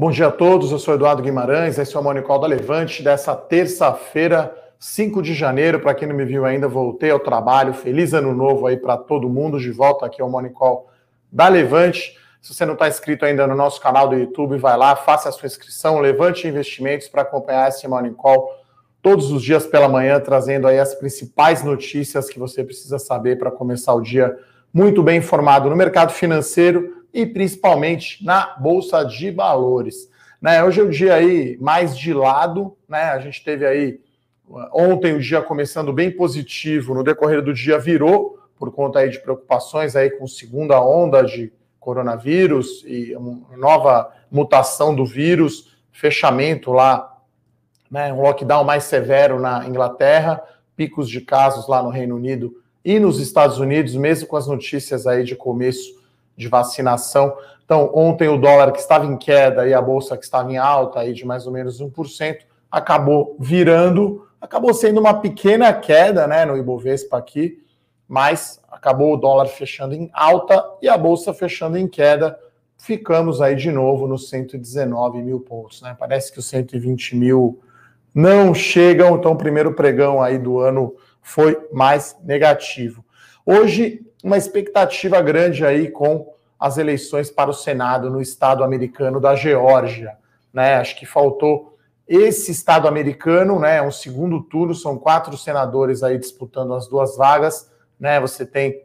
Bom 0.00 0.12
dia 0.12 0.28
a 0.28 0.30
todos, 0.30 0.70
eu 0.70 0.78
sou 0.78 0.94
Eduardo 0.94 1.20
Guimarães, 1.20 1.76
esse 1.76 1.96
é 1.96 1.98
o 1.98 2.02
Monicol 2.04 2.38
da 2.38 2.46
Levante 2.46 3.02
dessa 3.02 3.34
terça-feira, 3.34 4.54
5 4.78 5.20
de 5.20 5.34
janeiro. 5.34 5.80
Para 5.80 5.92
quem 5.92 6.06
não 6.06 6.14
me 6.14 6.24
viu 6.24 6.44
ainda, 6.44 6.68
voltei 6.68 7.10
ao 7.10 7.18
trabalho. 7.18 7.74
Feliz 7.74 8.14
ano 8.14 8.32
novo 8.32 8.68
aí 8.68 8.76
para 8.76 8.96
todo 8.96 9.28
mundo. 9.28 9.58
De 9.58 9.72
volta 9.72 10.06
aqui 10.06 10.22
ao 10.22 10.30
Monicol 10.30 10.88
da 11.32 11.48
Levante. 11.48 12.16
Se 12.40 12.54
você 12.54 12.64
não 12.64 12.74
está 12.74 12.86
inscrito 12.86 13.24
ainda 13.24 13.44
no 13.48 13.56
nosso 13.56 13.80
canal 13.80 14.08
do 14.08 14.14
YouTube, 14.14 14.56
vai 14.56 14.76
lá, 14.76 14.94
faça 14.94 15.30
a 15.30 15.32
sua 15.32 15.48
inscrição, 15.48 15.98
Levante 15.98 16.46
Investimentos 16.46 17.08
para 17.08 17.22
acompanhar 17.22 17.68
esse 17.68 17.88
Monicol 17.88 18.52
todos 19.02 19.32
os 19.32 19.42
dias 19.42 19.66
pela 19.66 19.88
manhã, 19.88 20.20
trazendo 20.20 20.68
aí 20.68 20.78
as 20.78 20.94
principais 20.94 21.64
notícias 21.64 22.30
que 22.30 22.38
você 22.38 22.62
precisa 22.62 23.00
saber 23.00 23.36
para 23.36 23.50
começar 23.50 23.94
o 23.94 24.00
dia 24.00 24.38
muito 24.72 25.02
bem 25.02 25.18
informado 25.18 25.68
no 25.68 25.74
mercado 25.74 26.12
financeiro 26.12 26.97
e 27.12 27.26
principalmente 27.26 28.24
na 28.24 28.56
Bolsa 28.58 29.04
de 29.04 29.30
Valores. 29.30 30.10
Né, 30.40 30.62
hoje 30.62 30.80
é 30.80 30.84
o 30.84 30.90
dia 30.90 31.14
aí 31.14 31.58
mais 31.60 31.98
de 31.98 32.14
lado, 32.14 32.76
né? 32.88 33.04
A 33.10 33.18
gente 33.18 33.42
teve 33.42 33.66
aí 33.66 34.00
ontem 34.72 35.14
o 35.14 35.20
dia 35.20 35.42
começando 35.42 35.92
bem 35.92 36.10
positivo, 36.10 36.94
no 36.94 37.02
decorrer 37.02 37.42
do 37.42 37.52
dia 37.52 37.78
virou 37.78 38.38
por 38.56 38.72
conta 38.72 39.00
aí 39.00 39.10
de 39.10 39.20
preocupações 39.20 39.94
aí 39.94 40.10
com 40.10 40.26
segunda 40.26 40.80
onda 40.80 41.22
de 41.22 41.52
coronavírus 41.78 42.84
e 42.86 43.16
nova 43.56 44.12
mutação 44.30 44.94
do 44.94 45.06
vírus, 45.06 45.76
fechamento 45.92 46.72
lá, 46.72 47.16
né, 47.90 48.12
um 48.12 48.20
lockdown 48.20 48.64
mais 48.64 48.84
severo 48.84 49.40
na 49.40 49.66
Inglaterra, 49.66 50.42
picos 50.76 51.08
de 51.08 51.20
casos 51.20 51.66
lá 51.68 51.82
no 51.82 51.88
Reino 51.88 52.16
Unido 52.16 52.62
e 52.84 52.98
nos 52.98 53.20
Estados 53.20 53.58
Unidos, 53.58 53.94
mesmo 53.94 54.28
com 54.28 54.36
as 54.36 54.46
notícias 54.46 55.06
aí 55.06 55.24
de 55.24 55.34
começo 55.34 55.97
de 56.38 56.48
vacinação. 56.48 57.36
Então, 57.64 57.90
ontem 57.92 58.28
o 58.28 58.38
dólar 58.38 58.70
que 58.72 58.78
estava 58.78 59.04
em 59.04 59.16
queda 59.16 59.68
e 59.68 59.74
a 59.74 59.82
bolsa 59.82 60.16
que 60.16 60.24
estava 60.24 60.50
em 60.50 60.56
alta 60.56 61.00
aí 61.00 61.12
de 61.12 61.26
mais 61.26 61.46
ou 61.46 61.52
menos 61.52 61.82
1%, 61.82 62.38
acabou 62.70 63.36
virando, 63.40 64.26
acabou 64.40 64.72
sendo 64.72 65.00
uma 65.00 65.20
pequena 65.20 65.72
queda, 65.72 66.26
né, 66.26 66.44
no 66.44 66.56
Ibovespa 66.56 67.18
aqui, 67.18 67.62
mas 68.06 68.62
acabou 68.70 69.12
o 69.12 69.16
dólar 69.16 69.46
fechando 69.46 69.94
em 69.94 70.08
alta 70.14 70.64
e 70.80 70.88
a 70.88 70.96
bolsa 70.96 71.34
fechando 71.34 71.76
em 71.76 71.88
queda. 71.88 72.38
Ficamos 72.76 73.42
aí 73.42 73.56
de 73.56 73.72
novo 73.72 74.06
nos 74.06 74.30
119 74.30 75.20
mil 75.20 75.40
pontos, 75.40 75.82
né? 75.82 75.96
Parece 75.98 76.32
que 76.32 76.38
os 76.38 76.46
120 76.46 77.16
mil 77.16 77.60
não 78.14 78.54
chegam, 78.54 79.16
então 79.16 79.32
o 79.32 79.36
primeiro 79.36 79.74
pregão 79.74 80.22
aí 80.22 80.38
do 80.38 80.58
ano 80.58 80.94
foi 81.20 81.68
mais 81.72 82.16
negativo. 82.24 83.04
Hoje 83.44 84.06
uma 84.22 84.36
expectativa 84.36 85.20
grande 85.20 85.64
aí 85.64 85.90
com 85.90 86.32
as 86.58 86.78
eleições 86.78 87.30
para 87.30 87.50
o 87.50 87.54
Senado 87.54 88.10
no 88.10 88.20
estado 88.20 88.64
americano 88.64 89.20
da 89.20 89.34
Geórgia. 89.34 90.16
Né? 90.52 90.76
Acho 90.76 90.96
que 90.96 91.06
faltou 91.06 91.76
esse 92.06 92.50
estado 92.50 92.88
americano, 92.88 93.58
né? 93.60 93.82
Um 93.82 93.90
segundo 93.90 94.42
turno, 94.42 94.74
são 94.74 94.96
quatro 94.96 95.36
senadores 95.36 96.02
aí 96.02 96.18
disputando 96.18 96.74
as 96.74 96.88
duas 96.88 97.16
vagas. 97.16 97.70
Né? 98.00 98.18
Você 98.18 98.46
tem 98.46 98.82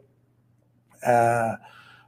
é, 1.02 1.56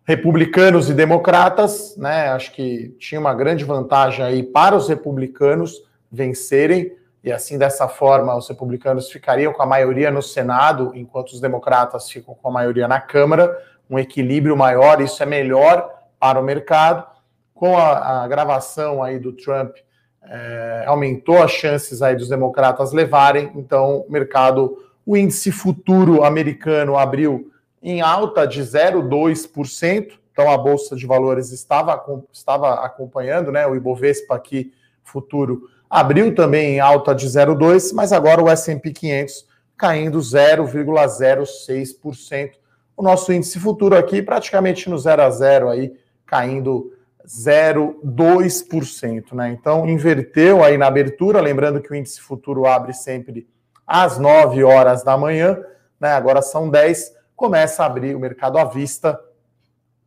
republicanos 0.04 0.88
e 0.88 0.94
democratas, 0.94 1.96
né? 1.96 2.28
Acho 2.28 2.52
que 2.52 2.94
tinha 2.98 3.20
uma 3.20 3.34
grande 3.34 3.64
vantagem 3.64 4.24
aí 4.24 4.42
para 4.42 4.76
os 4.76 4.88
republicanos 4.88 5.82
vencerem 6.12 6.96
e 7.24 7.32
assim 7.32 7.58
dessa 7.58 7.88
forma 7.88 8.36
os 8.36 8.48
republicanos 8.48 9.10
ficariam 9.10 9.52
com 9.52 9.60
a 9.60 9.66
maioria 9.66 10.12
no 10.12 10.22
Senado, 10.22 10.92
enquanto 10.94 11.30
os 11.30 11.40
democratas 11.40 12.08
ficam 12.08 12.36
com 12.36 12.48
a 12.48 12.52
maioria 12.52 12.86
na 12.86 13.00
Câmara, 13.00 13.58
um 13.88 13.98
equilíbrio 13.98 14.56
maior, 14.56 15.00
isso 15.00 15.22
é 15.22 15.26
melhor 15.26 15.88
para 16.18 16.40
o 16.40 16.44
mercado. 16.44 17.06
Com 17.54 17.76
a, 17.76 18.24
a 18.24 18.28
gravação 18.28 19.02
aí 19.02 19.18
do 19.18 19.32
Trump, 19.32 19.76
é, 20.22 20.84
aumentou 20.86 21.42
as 21.42 21.52
chances 21.52 22.02
aí 22.02 22.16
dos 22.16 22.28
democratas 22.28 22.92
levarem, 22.92 23.50
então 23.54 24.04
o 24.06 24.10
mercado, 24.10 24.76
o 25.04 25.16
índice 25.16 25.52
futuro 25.52 26.24
americano 26.24 26.98
abriu 26.98 27.50
em 27.82 28.00
alta 28.00 28.46
de 28.46 28.60
0,2%, 28.60 30.12
então 30.32 30.50
a 30.50 30.58
Bolsa 30.58 30.96
de 30.96 31.06
Valores 31.06 31.52
estava, 31.52 32.04
estava 32.32 32.84
acompanhando, 32.84 33.52
né, 33.52 33.66
o 33.66 33.76
Ibovespa 33.76 34.34
aqui 34.34 34.72
futuro 35.04 35.70
abriu 35.88 36.34
também 36.34 36.74
em 36.74 36.80
alta 36.80 37.14
de 37.14 37.26
0,2, 37.26 37.92
mas 37.94 38.12
agora 38.12 38.42
o 38.42 38.48
S&P 38.48 38.90
500 38.90 39.46
caindo 39.76 40.18
0,06%. 40.18 42.50
O 42.96 43.02
nosso 43.02 43.32
índice 43.32 43.60
futuro 43.60 43.96
aqui 43.96 44.22
praticamente 44.22 44.88
no 44.88 44.96
0 44.98 45.22
a 45.22 45.30
0 45.30 45.68
aí, 45.68 45.92
caindo 46.24 46.92
0,2%, 47.26 49.34
né? 49.34 49.50
Então 49.50 49.88
inverteu 49.88 50.64
aí 50.64 50.78
na 50.78 50.86
abertura, 50.86 51.40
lembrando 51.40 51.80
que 51.80 51.92
o 51.92 51.94
índice 51.94 52.20
futuro 52.20 52.66
abre 52.66 52.92
sempre 52.92 53.48
às 53.86 54.18
9 54.18 54.64
horas 54.64 55.04
da 55.04 55.16
manhã, 55.16 55.58
né? 56.00 56.12
Agora 56.12 56.40
são 56.40 56.70
10, 56.70 57.12
começa 57.34 57.82
a 57.82 57.86
abrir 57.86 58.14
o 58.14 58.20
mercado 58.20 58.58
à 58.58 58.64
vista 58.64 59.20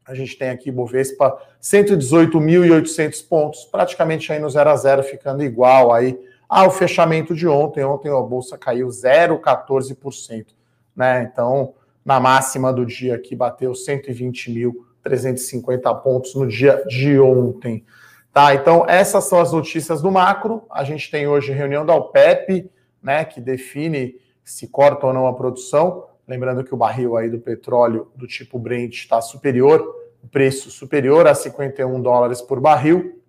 a 0.09 0.15
gente 0.15 0.35
tem 0.35 0.49
aqui 0.49 0.71
Bovespa 0.71 1.39
118.800 1.61 3.27
pontos, 3.27 3.63
praticamente 3.65 4.33
aí 4.33 4.39
no 4.39 4.49
0 4.49 4.69
a 4.71 4.75
0, 4.75 5.03
ficando 5.03 5.43
igual 5.43 5.93
aí 5.93 6.19
ao 6.49 6.71
fechamento 6.71 7.35
de 7.35 7.47
ontem. 7.47 7.83
Ontem 7.83 8.09
a 8.09 8.19
bolsa 8.19 8.57
caiu 8.57 8.87
0,14%, 8.87 10.47
né? 10.95 11.29
Então, 11.31 11.75
na 12.03 12.19
máxima 12.19 12.73
do 12.73 12.85
dia 12.85 13.15
aqui 13.15 13.33
bateu 13.35 13.71
120.350 13.71 16.01
pontos 16.01 16.35
no 16.35 16.45
dia 16.47 16.83
de 16.87 17.17
ontem. 17.19 17.85
Tá? 18.33 18.53
Então, 18.53 18.85
essas 18.87 19.23
são 19.25 19.39
as 19.39 19.51
notícias 19.51 20.01
do 20.01 20.11
macro. 20.11 20.63
A 20.71 20.83
gente 20.83 21.11
tem 21.11 21.27
hoje 21.27 21.51
reunião 21.51 21.85
da 21.85 21.95
OPEP, 21.95 22.71
né, 23.01 23.25
que 23.25 23.41
define 23.41 24.15
se 24.43 24.67
corta 24.67 25.07
ou 25.07 25.13
não 25.13 25.25
a 25.27 25.33
produção. 25.33 26.05
Lembrando 26.27 26.63
que 26.63 26.73
o 26.73 26.77
barril 26.77 27.17
aí 27.17 27.29
do 27.29 27.39
petróleo 27.39 28.11
do 28.15 28.27
tipo 28.27 28.59
Brent 28.59 28.93
está 28.93 29.21
superior 29.21 29.99
preço 30.31 30.69
superior 30.69 31.27
a 31.27 31.33
51 31.33 32.01
dólares 32.01 32.41
por 32.41 32.59
barril. 32.59 33.21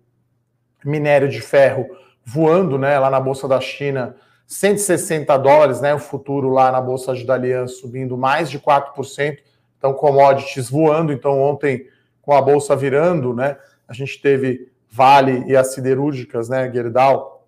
Minério 0.83 1.29
de 1.29 1.41
ferro 1.41 1.87
voando, 2.23 2.77
né, 2.77 2.97
lá 2.99 3.09
na 3.09 3.19
bolsa 3.19 3.47
da 3.47 3.59
China, 3.59 4.15
160 4.51 5.37
dólares, 5.37 5.79
né, 5.79 5.93
o 5.93 5.99
futuro 5.99 6.49
lá 6.49 6.73
na 6.73 6.81
bolsa 6.81 7.15
de 7.15 7.25
Dalian 7.25 7.67
subindo 7.67 8.17
mais 8.17 8.49
de 8.49 8.59
4%. 8.59 9.37
Então 9.77 9.93
commodities 9.93 10.69
voando, 10.69 11.13
então 11.13 11.41
ontem 11.41 11.87
com 12.21 12.33
a 12.33 12.41
bolsa 12.41 12.75
virando, 12.75 13.33
né, 13.33 13.57
a 13.87 13.93
gente 13.93 14.21
teve 14.21 14.69
Vale 14.89 15.45
e 15.47 15.55
as 15.55 15.73
siderúrgicas, 15.73 16.49
né, 16.49 16.69
Gerdau, 16.69 17.47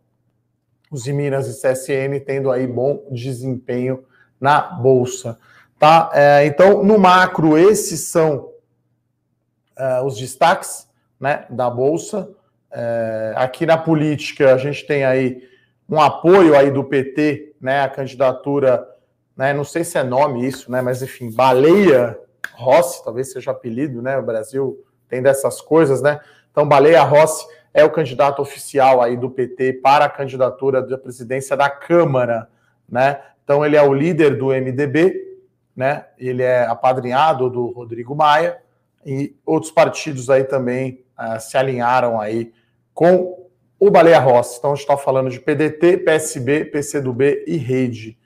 os 0.89 1.05
Minas 1.07 1.47
e 1.47 1.61
CSN 1.61 2.23
tendo 2.25 2.49
aí 2.49 2.65
bom 2.65 3.05
desempenho 3.11 4.05
na 4.39 4.61
bolsa, 4.61 5.37
tá? 5.77 6.09
É, 6.13 6.45
então 6.45 6.85
no 6.85 6.97
macro 6.97 7.57
esses 7.57 8.07
são 8.07 8.49
uh, 9.77 10.05
os 10.05 10.17
destaques 10.17 10.87
né, 11.19 11.45
da 11.49 11.69
Bolsa. 11.69 12.29
Uh, 12.71 13.35
aqui 13.35 13.65
na 13.65 13.77
política, 13.77 14.53
a 14.53 14.57
gente 14.57 14.87
tem 14.87 15.03
aí 15.03 15.52
um 15.89 15.99
apoio 15.99 16.55
aí 16.55 16.71
do 16.71 16.83
PT, 16.83 17.55
né, 17.59 17.81
a 17.81 17.89
candidatura, 17.89 18.87
né, 19.35 19.53
não 19.53 19.63
sei 19.63 19.83
se 19.83 19.97
é 19.97 20.03
nome 20.03 20.45
isso, 20.45 20.71
né, 20.71 20.81
mas 20.81 21.01
enfim, 21.01 21.31
Baleia 21.31 22.17
Rossi, 22.53 23.03
talvez 23.03 23.31
seja 23.31 23.51
apelido, 23.51 24.01
né, 24.01 24.17
o 24.17 24.23
Brasil 24.23 24.83
tem 25.07 25.21
dessas 25.21 25.61
coisas, 25.61 26.01
né, 26.01 26.19
então 26.51 26.67
Baleia 26.67 27.03
Rossi 27.03 27.45
é 27.73 27.83
o 27.83 27.91
candidato 27.91 28.41
oficial 28.41 29.01
aí 29.01 29.17
do 29.17 29.29
PT 29.29 29.73
para 29.73 30.05
a 30.05 30.09
candidatura 30.09 30.81
da 30.81 30.97
presidência 30.97 31.57
da 31.57 31.69
Câmara, 31.69 32.47
né, 32.87 33.21
então 33.43 33.65
ele 33.65 33.75
é 33.75 33.81
o 33.83 33.93
líder 33.93 34.37
do 34.37 34.47
MDB, 34.47 35.39
né, 35.75 36.05
ele 36.17 36.43
é 36.43 36.65
apadrinhado 36.65 37.49
do 37.49 37.71
Rodrigo 37.71 38.15
Maia, 38.15 38.63
e 39.05 39.35
outros 39.45 39.71
partidos 39.71 40.29
aí 40.29 40.43
também 40.43 41.03
uh, 41.19 41.39
se 41.39 41.57
alinharam 41.57 42.19
aí 42.19 42.53
com 42.93 43.49
o 43.79 43.89
Baleia 43.89 44.19
Rossi. 44.19 44.57
Então, 44.57 44.71
a 44.71 44.75
gente 44.75 44.83
está 44.83 44.97
falando 44.97 45.29
de 45.29 45.39
PDT, 45.39 45.97
PSB, 45.97 46.65
PCdoB 46.65 47.43
e 47.47 47.57
Rede. 47.57 48.17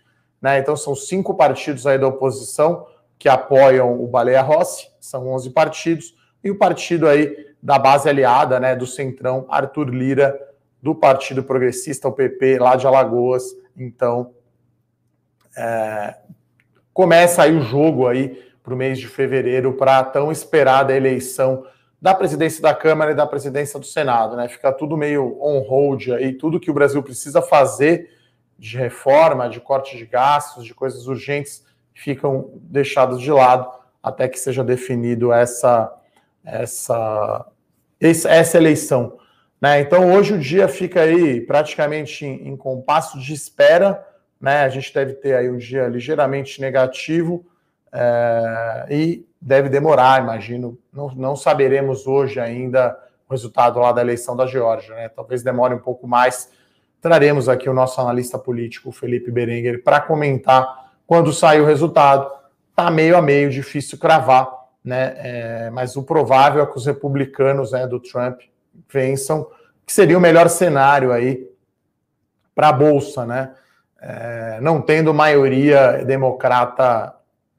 Né? 0.41 0.59
Então, 0.59 0.75
são 0.75 0.95
cinco 0.95 1.35
partidos 1.35 1.87
aí 1.87 1.97
da 1.97 2.07
oposição 2.07 2.85
que 3.17 3.27
apoiam 3.27 4.01
o 4.01 4.07
Baleia 4.07 4.41
Rossi, 4.41 4.87
são 4.99 5.27
11 5.29 5.49
partidos, 5.49 6.15
e 6.43 6.51
o 6.51 6.57
partido 6.57 7.07
aí 7.07 7.47
da 7.61 7.79
base 7.79 8.07
aliada, 8.07 8.59
né, 8.59 8.75
do 8.75 8.85
Centrão, 8.85 9.45
Arthur 9.49 9.89
Lira, 9.89 10.39
do 10.81 10.93
Partido 10.93 11.43
Progressista, 11.43 12.07
o 12.07 12.11
PP, 12.11 12.59
lá 12.59 12.75
de 12.75 12.85
Alagoas. 12.85 13.43
Então, 13.75 14.33
é, 15.57 16.15
começa 16.93 17.43
aí 17.43 17.55
o 17.55 17.61
jogo 17.61 18.07
aí 18.07 18.43
para 18.61 18.73
o 18.73 18.77
mês 18.77 18.99
de 18.99 19.07
fevereiro 19.07 19.73
para 19.73 19.99
a 19.99 20.03
tão 20.03 20.31
esperada 20.31 20.95
eleição 20.95 21.65
da 22.01 22.13
presidência 22.13 22.61
da 22.61 22.73
Câmara 22.73 23.11
e 23.11 23.15
da 23.15 23.25
presidência 23.25 23.79
do 23.79 23.85
Senado, 23.85 24.35
né? 24.35 24.47
Fica 24.47 24.71
tudo 24.71 24.95
meio 24.95 25.37
on 25.41 25.59
hold 25.59 26.09
aí, 26.09 26.33
tudo 26.33 26.59
que 26.59 26.69
o 26.69 26.73
Brasil 26.73 27.01
precisa 27.01 27.41
fazer 27.41 28.11
de 28.57 28.77
reforma, 28.77 29.49
de 29.49 29.59
corte 29.59 29.97
de 29.97 30.05
gastos, 30.05 30.65
de 30.65 30.73
coisas 30.73 31.07
urgentes, 31.07 31.65
ficam 31.93 32.51
deixados 32.55 33.21
de 33.21 33.31
lado 33.31 33.67
até 34.01 34.27
que 34.27 34.39
seja 34.39 34.63
definido 34.63 35.33
essa 35.33 35.93
essa 36.43 37.45
essa 37.99 38.57
eleição. 38.57 39.17
Né? 39.59 39.81
Então, 39.81 40.13
hoje 40.13 40.33
o 40.33 40.39
dia 40.39 40.67
fica 40.67 41.01
aí 41.01 41.41
praticamente 41.41 42.25
em, 42.25 42.49
em 42.49 42.55
compasso 42.55 43.19
de 43.19 43.33
espera. 43.33 44.05
Né? 44.39 44.61
A 44.61 44.69
gente 44.69 44.93
deve 44.93 45.13
ter 45.13 45.35
aí 45.35 45.49
um 45.49 45.57
dia 45.57 45.87
ligeiramente 45.87 46.61
negativo 46.61 47.45
é, 47.91 48.85
e 48.89 49.27
deve 49.41 49.69
demorar, 49.69 50.21
imagino. 50.21 50.77
Não, 50.91 51.09
não, 51.15 51.35
saberemos 51.35 52.07
hoje 52.07 52.39
ainda 52.39 52.97
o 53.27 53.31
resultado 53.33 53.79
lá 53.79 53.91
da 53.91 54.01
eleição 54.01 54.35
da 54.35 54.45
Geórgia. 54.45 54.95
Né? 54.95 55.09
Talvez 55.09 55.43
demore 55.43 55.73
um 55.73 55.79
pouco 55.79 56.07
mais. 56.07 56.51
Traremos 57.01 57.47
aqui 57.47 57.69
o 57.69 57.73
nosso 57.73 57.99
analista 58.01 58.37
político, 58.37 58.91
Felipe 58.91 59.31
Berenguer, 59.31 59.83
para 59.83 60.01
comentar 60.01 60.91
quando 61.05 61.31
sair 61.31 61.61
o 61.61 61.65
resultado. 61.65 62.29
Está 62.69 62.91
meio 62.91 63.17
a 63.17 63.21
meio, 63.21 63.49
difícil 63.49 63.97
cravar, 63.97 64.49
né? 64.83 65.15
É, 65.17 65.69
mas 65.71 65.95
o 65.95 66.03
provável 66.03 66.61
é 66.61 66.65
que 66.65 66.77
os 66.77 66.85
republicanos 66.85 67.71
né, 67.71 67.87
do 67.87 67.99
Trump 67.99 68.41
vençam, 68.91 69.47
que 69.85 69.93
seria 69.93 70.17
o 70.17 70.21
melhor 70.21 70.49
cenário 70.49 71.11
aí 71.11 71.47
para 72.53 72.69
a 72.69 72.73
Bolsa, 72.73 73.25
né? 73.25 73.53
É, 73.99 74.59
não 74.61 74.81
tendo 74.81 75.13
maioria 75.13 76.03
democrata 76.05 77.16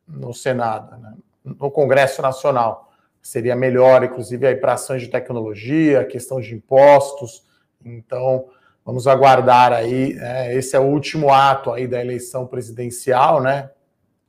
no 0.09 0.33
Senado, 0.33 0.97
né? 0.97 1.15
no 1.45 1.71
Congresso 1.71 2.23
Nacional. 2.23 2.91
Seria 3.21 3.55
melhor, 3.55 4.05
inclusive, 4.05 4.47
aí 4.47 4.57
para 4.57 4.75
ações 4.75 5.03
de 5.03 5.09
tecnologia, 5.09 6.05
questão 6.05 6.41
de 6.41 6.55
impostos. 6.55 7.45
Então, 7.85 8.47
vamos 8.85 9.07
aguardar 9.07 9.73
aí. 9.73 10.15
Né? 10.15 10.55
Esse 10.55 10.77
é 10.77 10.81
o 10.81 10.85
último 10.85 11.33
ato 11.33 11.73
aí 11.73 11.87
da 11.87 12.01
eleição 12.01 12.47
presidencial, 12.47 13.43
né? 13.43 13.71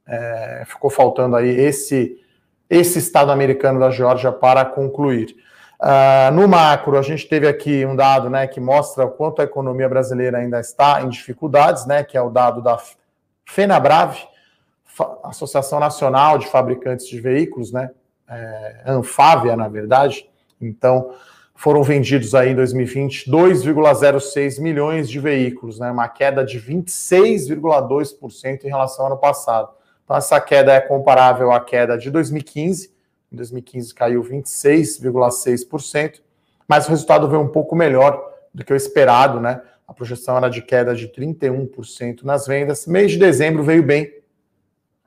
É, 0.07 0.63
ficou 0.65 0.89
faltando 0.89 1.35
aí 1.35 1.49
esse, 1.49 2.19
esse 2.69 2.97
Estado 2.97 3.31
americano 3.31 3.79
da 3.79 3.91
Geórgia 3.91 4.31
para 4.31 4.65
concluir. 4.65 5.35
Uh, 5.79 6.33
no 6.33 6.45
macro, 6.45 6.97
a 6.97 7.01
gente 7.01 7.25
teve 7.29 7.47
aqui 7.47 7.85
um 7.85 7.95
dado 7.95 8.29
né, 8.29 8.45
que 8.47 8.59
mostra 8.59 9.05
o 9.05 9.11
quanto 9.11 9.41
a 9.41 9.45
economia 9.45 9.87
brasileira 9.87 10.39
ainda 10.39 10.59
está 10.59 11.01
em 11.01 11.07
dificuldades, 11.07 11.85
né, 11.85 12.03
que 12.03 12.17
é 12.17 12.21
o 12.21 12.29
dado 12.29 12.61
da 12.61 12.77
FenaBrave, 13.45 14.19
Associação 15.23 15.79
Nacional 15.79 16.37
de 16.37 16.47
Fabricantes 16.47 17.07
de 17.07 17.19
Veículos, 17.19 17.71
né, 17.71 17.89
é, 18.27 18.83
Anfávia, 18.85 19.55
na 19.55 19.67
verdade. 19.67 20.29
Então, 20.61 21.11
foram 21.55 21.81
vendidos 21.83 22.35
aí 22.35 22.51
em 22.51 22.55
2020 22.55 23.29
2,06 23.29 24.61
milhões 24.61 25.09
de 25.09 25.19
veículos, 25.19 25.79
né, 25.79 25.91
uma 25.91 26.07
queda 26.07 26.45
de 26.45 26.59
26,2% 26.59 28.63
em 28.63 28.69
relação 28.69 29.05
ao 29.05 29.11
ano 29.11 29.19
passado. 29.19 29.69
Então, 30.03 30.15
essa 30.15 30.39
queda 30.39 30.73
é 30.73 30.79
comparável 30.79 31.51
à 31.51 31.59
queda 31.59 31.97
de 31.97 32.09
2015, 32.09 32.91
em 33.31 33.35
2015 33.35 33.93
caiu 33.93 34.23
26,6%, 34.23 36.21
mas 36.67 36.87
o 36.87 36.89
resultado 36.89 37.27
veio 37.27 37.41
um 37.41 37.47
pouco 37.47 37.75
melhor 37.75 38.29
do 38.53 38.63
que 38.63 38.73
o 38.73 38.75
esperado, 38.75 39.39
né? 39.39 39.61
A 39.87 39.93
projeção 39.93 40.37
era 40.37 40.49
de 40.49 40.61
queda 40.61 40.95
de 40.95 41.07
31% 41.07 42.23
nas 42.23 42.45
vendas. 42.45 42.85
Mês 42.85 43.11
de 43.11 43.17
dezembro 43.17 43.63
veio 43.63 43.83
bem. 43.83 44.18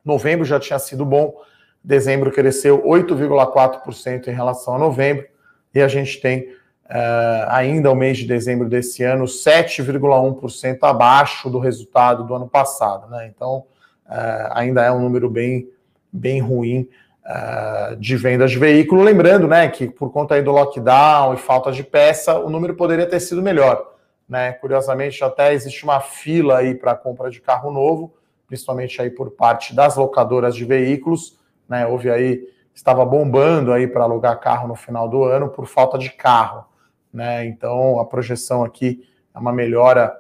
Novembro 0.05 0.45
já 0.45 0.59
tinha 0.59 0.79
sido 0.79 1.05
bom. 1.05 1.35
Dezembro 1.83 2.31
cresceu 2.31 2.83
8,4% 2.85 4.29
em 4.29 4.33
relação 4.33 4.75
a 4.75 4.79
novembro. 4.79 5.27
E 5.75 5.81
a 5.81 5.89
gente 5.89 6.21
tem 6.21 6.51
uh, 6.93 7.49
ainda 7.49 7.91
o 7.91 7.95
mês 7.95 8.19
de 8.19 8.27
dezembro 8.27 8.69
desse 8.69 9.03
ano 9.03 9.25
7,1% 9.25 10.79
abaixo 10.83 11.49
do 11.49 11.59
resultado 11.59 12.25
do 12.25 12.35
ano 12.35 12.49
passado. 12.49 13.11
Né? 13.11 13.33
Então, 13.35 13.65
uh, 14.07 14.51
ainda 14.51 14.83
é 14.83 14.93
um 14.93 15.01
número 15.01 15.31
bem, 15.31 15.69
bem 16.13 16.41
ruim 16.41 16.89
uh, 17.25 17.97
de 17.97 18.17
vendas 18.17 18.51
de 18.51 18.59
veículo. 18.59 19.03
Lembrando, 19.03 19.49
né, 19.49 19.69
que 19.69 19.89
por 19.89 20.13
conta 20.13 20.35
aí 20.35 20.43
do 20.43 20.53
lockdown 20.53 21.35
e 21.35 21.37
falta 21.37 21.73
de 21.73 21.83
peça, 21.83 22.39
o 22.39 22.51
número 22.51 22.75
poderia 22.75 23.07
ter 23.07 23.21
sido 23.21 23.43
melhor. 23.43 23.93
Né? 24.29 24.53
Curiosamente, 24.53 25.23
até 25.25 25.53
existe 25.53 25.85
uma 25.85 26.01
fila 26.01 26.59
aí 26.59 26.75
para 26.75 26.95
compra 26.95 27.31
de 27.31 27.41
carro 27.41 27.71
novo, 27.71 28.15
principalmente 28.53 29.01
aí 29.01 29.09
por 29.09 29.31
parte 29.31 29.75
das 29.75 29.97
locadoras 29.97 30.55
de 30.55 30.63
veículos. 30.67 31.39
Né? 31.67 31.87
Houve 31.87 32.11
aí, 32.11 32.47
estava 32.75 33.03
bombando 33.03 33.73
aí 33.73 33.87
para 33.87 34.05
alugar 34.05 34.39
carro 34.41 34.69
no 34.69 34.75
final 34.75 35.09
do 35.09 35.25
ano 35.25 35.49
por 35.49 35.67
falta 35.67 35.97
de 35.97 36.11
carro. 36.11 36.67
Né? 37.11 37.47
Então, 37.47 37.99
a 37.99 38.05
projeção 38.05 38.63
aqui 38.63 39.09
é 39.35 39.39
uma 39.39 39.55
melhora 39.55 40.15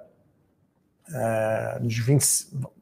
é, 1.14 1.78
de 1.82 2.00
20, 2.00 2.24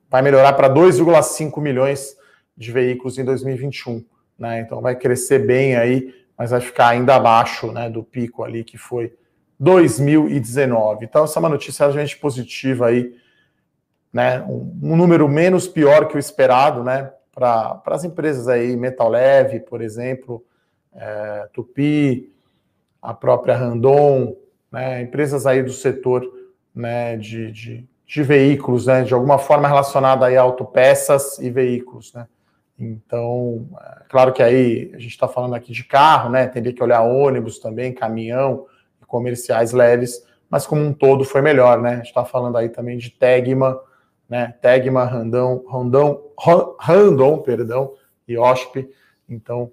vai 0.08 0.23
melhorar 0.23 0.52
para 0.52 0.73
2,5 0.73 1.61
milhões 1.61 2.17
de 2.56 2.70
veículos 2.70 3.19
em 3.19 3.25
2021. 3.25 4.05
Né? 4.38 4.61
Então 4.61 4.81
vai 4.81 4.94
crescer 4.94 5.44
bem 5.44 5.75
aí, 5.75 6.14
mas 6.38 6.53
vai 6.53 6.61
ficar 6.61 6.91
ainda 6.91 7.17
abaixo 7.17 7.73
né, 7.73 7.91
do 7.91 8.05
pico 8.05 8.44
ali 8.44 8.62
que 8.62 8.79
foi 8.79 9.12
2019. 9.58 11.06
Então, 11.06 11.25
essa 11.25 11.38
é 11.38 11.41
uma 11.41 11.49
notícia 11.49 11.87
realmente 11.87 12.17
positiva 12.19 12.87
aí, 12.87 13.17
né? 14.12 14.41
Um, 14.43 14.79
um 14.83 14.97
número 14.97 15.29
menos 15.29 15.69
pior 15.69 16.09
que 16.09 16.17
o 16.17 16.19
esperado, 16.19 16.83
né? 16.83 17.12
Para 17.33 17.81
as 17.87 18.05
empresas 18.05 18.49
aí, 18.49 18.77
Metal 18.77 19.09
Leve, 19.09 19.61
por 19.61 19.81
exemplo, 19.81 20.45
é, 20.95 21.49
Tupi, 21.53 22.33
a 23.01 23.15
própria 23.15 23.57
Randon, 23.57 24.37
né? 24.71 25.03
Empresas 25.03 25.47
aí 25.47 25.62
do 25.62 25.73
setor 25.73 26.25
né, 26.75 27.17
de, 27.17 27.51
de, 27.53 27.89
de 28.07 28.23
veículos, 28.23 28.87
né? 28.87 29.03
De 29.03 29.15
alguma 29.15 29.39
forma 29.39 29.69
relacionada 29.69 30.27
aí 30.27 30.37
a 30.37 30.43
autopeças 30.43 31.39
e 31.39 31.51
veículos, 31.51 32.13
né? 32.13 32.27
Então, 32.79 33.69
é, 33.81 34.03
claro 34.09 34.33
que 34.33 34.43
aí 34.43 34.91
a 34.95 34.99
gente 34.99 35.11
está 35.11 35.29
falando 35.29 35.55
aqui 35.55 35.73
de 35.73 35.85
carro, 35.85 36.31
né? 36.31 36.47
Teria 36.47 36.73
que 36.73 36.83
olhar 36.83 37.03
ônibus 37.03 37.59
também, 37.59 37.93
caminhão 37.93 38.67
comerciais 39.06 39.73
leves, 39.73 40.25
mas 40.49 40.67
como 40.67 40.83
um 40.83 40.93
todo 40.93 41.25
foi 41.25 41.43
melhor, 41.43 41.83
né? 41.83 41.95
A 41.95 41.97
gente 41.97 42.06
está 42.06 42.25
falando 42.25 42.56
aí 42.56 42.69
também 42.69 42.97
de 42.97 43.11
Tegma, 43.11 43.79
né? 44.31 44.55
Tegma, 44.62 45.05
Randon, 45.05 45.65
Randon, 45.69 46.23
Randon, 46.79 47.38
perdão, 47.38 47.94
e 48.29 48.38
OSP. 48.38 48.88
Então, 49.29 49.73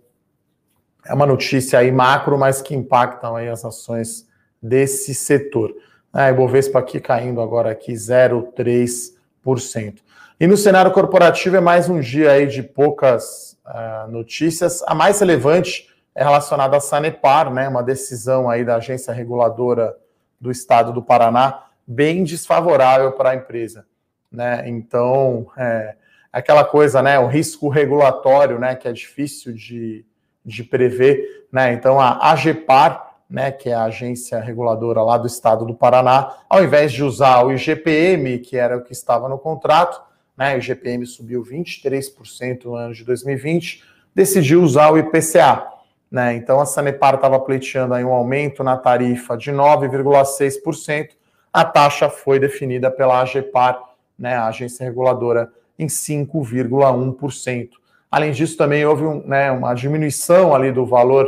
é 1.06 1.14
uma 1.14 1.28
notícia 1.28 1.80
aí 1.80 1.92
macro, 1.92 2.38
mas 2.38 2.62
que 2.62 2.76
impactam 2.76 3.36
aí 3.36 3.48
as 3.48 3.64
ações 3.64 4.28
desse 4.62 5.14
setor. 5.14 5.74
A 6.12 6.30
Ibovespa 6.32 6.80
aqui 6.80 7.00
caindo 7.00 7.40
agora 7.40 7.72
aqui 7.72 7.94
0,3%. 7.94 10.00
E 10.40 10.46
no 10.48 10.58
cenário 10.58 10.92
corporativo 10.92 11.56
é 11.56 11.62
mais 11.62 11.88
um 11.88 12.00
dia 12.00 12.32
aí 12.32 12.48
de 12.48 12.64
poucas 12.64 13.56
uh, 13.66 14.10
notícias. 14.12 14.82
A 14.88 14.96
mais 14.96 15.20
relevante 15.20 15.88
é 16.16 16.24
relacionada 16.24 16.78
à 16.78 16.80
Sanepar, 16.80 17.54
né, 17.54 17.68
uma 17.68 17.84
decisão 17.84 18.50
aí 18.50 18.66
da 18.66 18.78
agência 18.78 19.14
reguladora 19.14 19.96
do 20.42 20.50
estado 20.50 20.92
do 20.92 21.04
Paraná 21.04 21.66
bem 21.86 22.24
desfavorável 22.24 23.12
para 23.14 23.30
a 23.32 23.36
empresa. 23.36 23.86
Né? 24.32 24.64
Então, 24.68 25.48
é, 25.58 25.96
aquela 26.32 26.64
coisa, 26.64 27.02
né, 27.02 27.18
o 27.20 27.28
risco 27.28 27.70
regulatório, 27.70 28.60
né, 28.60 28.76
que 28.76 28.88
é 28.88 28.94
difícil 28.94 29.54
de, 29.54 30.06
de 30.46 30.64
prever. 30.64 31.46
Né? 31.52 31.74
Então, 31.74 32.00
a 32.00 32.32
AGPAR, 32.32 33.16
né, 33.30 33.52
que 33.52 33.70
é 33.70 33.74
a 33.74 33.84
agência 33.84 34.40
reguladora 34.40 35.02
lá 35.02 35.18
do 35.18 35.28
estado 35.28 35.66
do 35.66 35.74
Paraná, 35.74 36.38
ao 36.50 36.64
invés 36.64 36.92
de 36.92 37.04
usar 37.04 37.44
o 37.44 37.52
IGPM, 37.52 38.40
que 38.40 38.58
era 38.58 38.78
o 38.78 38.84
que 38.84 38.94
estava 38.94 39.28
no 39.28 39.38
contrato, 39.38 40.02
né, 40.38 40.56
o 40.56 40.60
IGPM 40.60 41.06
subiu 41.06 41.44
23% 41.44 42.66
no 42.66 42.76
ano 42.76 42.94
de 42.94 43.04
2020, 43.04 43.84
decidiu 44.14 44.62
usar 44.62 44.92
o 44.92 44.98
IPCA. 44.98 45.68
Né? 46.10 46.36
Então 46.36 46.60
a 46.60 46.66
Sanepar 46.66 47.16
estava 47.16 47.40
pleiteando 47.40 47.94
aí 47.94 48.04
um 48.04 48.14
aumento 48.14 48.64
na 48.64 48.78
tarifa 48.78 49.36
de 49.36 49.52
9,6%. 49.52 51.10
A 51.52 51.66
taxa 51.66 52.10
foi 52.10 52.40
definida 52.40 52.90
pela 52.90 53.22
AGPAR, 53.22 53.82
né, 54.18 54.36
a 54.36 54.48
agência 54.48 54.86
reguladora, 54.86 55.52
em 55.78 55.88
5,1%. 55.88 57.70
Além 58.10 58.32
disso, 58.32 58.58
também 58.58 58.86
houve 58.86 59.04
um, 59.04 59.26
né, 59.28 59.52
uma 59.52 59.74
diminuição 59.74 60.56
ali 60.56 60.72
do 60.72 60.86
valor 60.86 61.28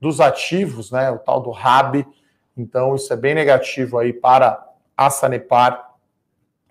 dos 0.00 0.20
ativos, 0.20 0.90
né, 0.90 1.10
o 1.10 1.18
tal 1.18 1.40
do 1.40 1.50
RAB. 1.50 2.06
Então, 2.56 2.94
isso 2.94 3.12
é 3.12 3.16
bem 3.16 3.34
negativo 3.34 3.98
aí 3.98 4.12
para 4.12 4.64
a 4.96 5.10
Sanepar 5.10 5.90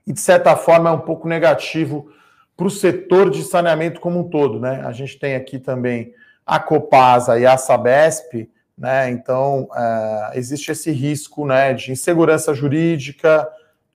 e, 0.09 0.13
de 0.13 0.19
certa 0.19 0.55
forma, 0.55 0.89
é 0.89 0.93
um 0.93 0.99
pouco 0.99 1.27
negativo 1.27 2.11
para 2.57 2.65
o 2.65 2.71
setor 2.71 3.29
de 3.29 3.43
saneamento 3.43 4.01
como 4.01 4.19
um 4.19 4.27
todo. 4.27 4.59
Né? 4.59 4.81
A 4.83 4.91
gente 4.91 5.19
tem 5.19 5.35
aqui 5.35 5.59
também 5.59 6.13
a 6.43 6.59
Copasa 6.59 7.39
e 7.39 7.45
a 7.45 7.55
Sabesp, 7.55 8.49
né? 8.75 9.11
então 9.11 9.69
é, 9.75 10.31
existe 10.33 10.71
esse 10.71 10.91
risco 10.91 11.45
né, 11.45 11.75
de 11.75 11.91
insegurança 11.91 12.55
jurídica, 12.55 13.47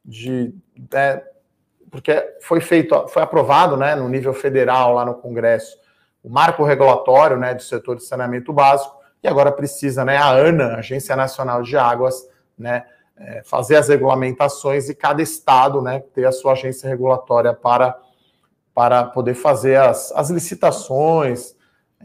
de, 0.05 0.55
né, 0.93 1.21
porque 1.95 2.37
foi 2.41 2.61
feito, 2.61 3.07
foi 3.07 3.23
aprovado 3.23 3.77
né, 3.77 3.95
no 3.95 4.09
nível 4.09 4.35
federal 4.35 4.95
lá 4.95 5.05
no 5.05 5.15
Congresso 5.15 5.79
o 6.25 6.29
marco 6.29 6.65
regulatório 6.65 7.37
né, 7.37 7.55
do 7.55 7.63
setor 7.63 7.95
de 7.95 8.03
saneamento 8.03 8.53
básico, 8.53 8.97
e 9.23 9.29
agora 9.29 9.53
precisa 9.53 10.05
né, 10.05 10.17
a 10.17 10.29
ANA, 10.29 10.79
Agência 10.79 11.15
Nacional 11.15 11.63
de 11.63 11.77
Águas, 11.77 12.29
né, 12.59 12.85
é, 13.17 13.43
fazer 13.45 13.77
as 13.77 13.89
regulamentações 13.89 14.89
e 14.89 14.95
cada 14.95 15.23
estado 15.23 15.81
né, 15.81 16.03
ter 16.13 16.27
a 16.27 16.33
sua 16.33 16.53
agência 16.53 16.89
regulatória 16.89 17.55
para, 17.55 17.97
para 18.75 19.05
poder 19.05 19.35
fazer 19.35 19.77
as, 19.77 20.11
as 20.17 20.31
licitações. 20.31 21.55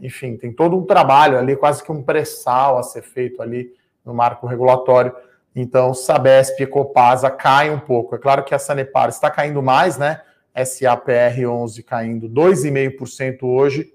Enfim, 0.00 0.36
tem 0.36 0.52
todo 0.52 0.76
um 0.76 0.84
trabalho 0.84 1.36
ali, 1.36 1.56
quase 1.56 1.82
que 1.82 1.90
um 1.90 2.00
pré-sal 2.00 2.78
a 2.78 2.84
ser 2.84 3.02
feito 3.02 3.42
ali 3.42 3.74
no 4.04 4.14
marco 4.14 4.46
regulatório. 4.46 5.12
Então, 5.54 5.92
Sabesp 5.92 6.62
e 6.62 6.66
Copasa 6.66 7.30
caem 7.30 7.72
um 7.72 7.80
pouco. 7.80 8.14
É 8.14 8.18
claro 8.18 8.44
que 8.44 8.54
a 8.54 8.58
Sanepar 8.58 9.08
está 9.08 9.30
caindo 9.30 9.62
mais, 9.62 9.98
né? 9.98 10.22
SAPR11 10.56 11.84
caindo 11.84 12.28
2,5% 12.28 13.42
hoje, 13.42 13.92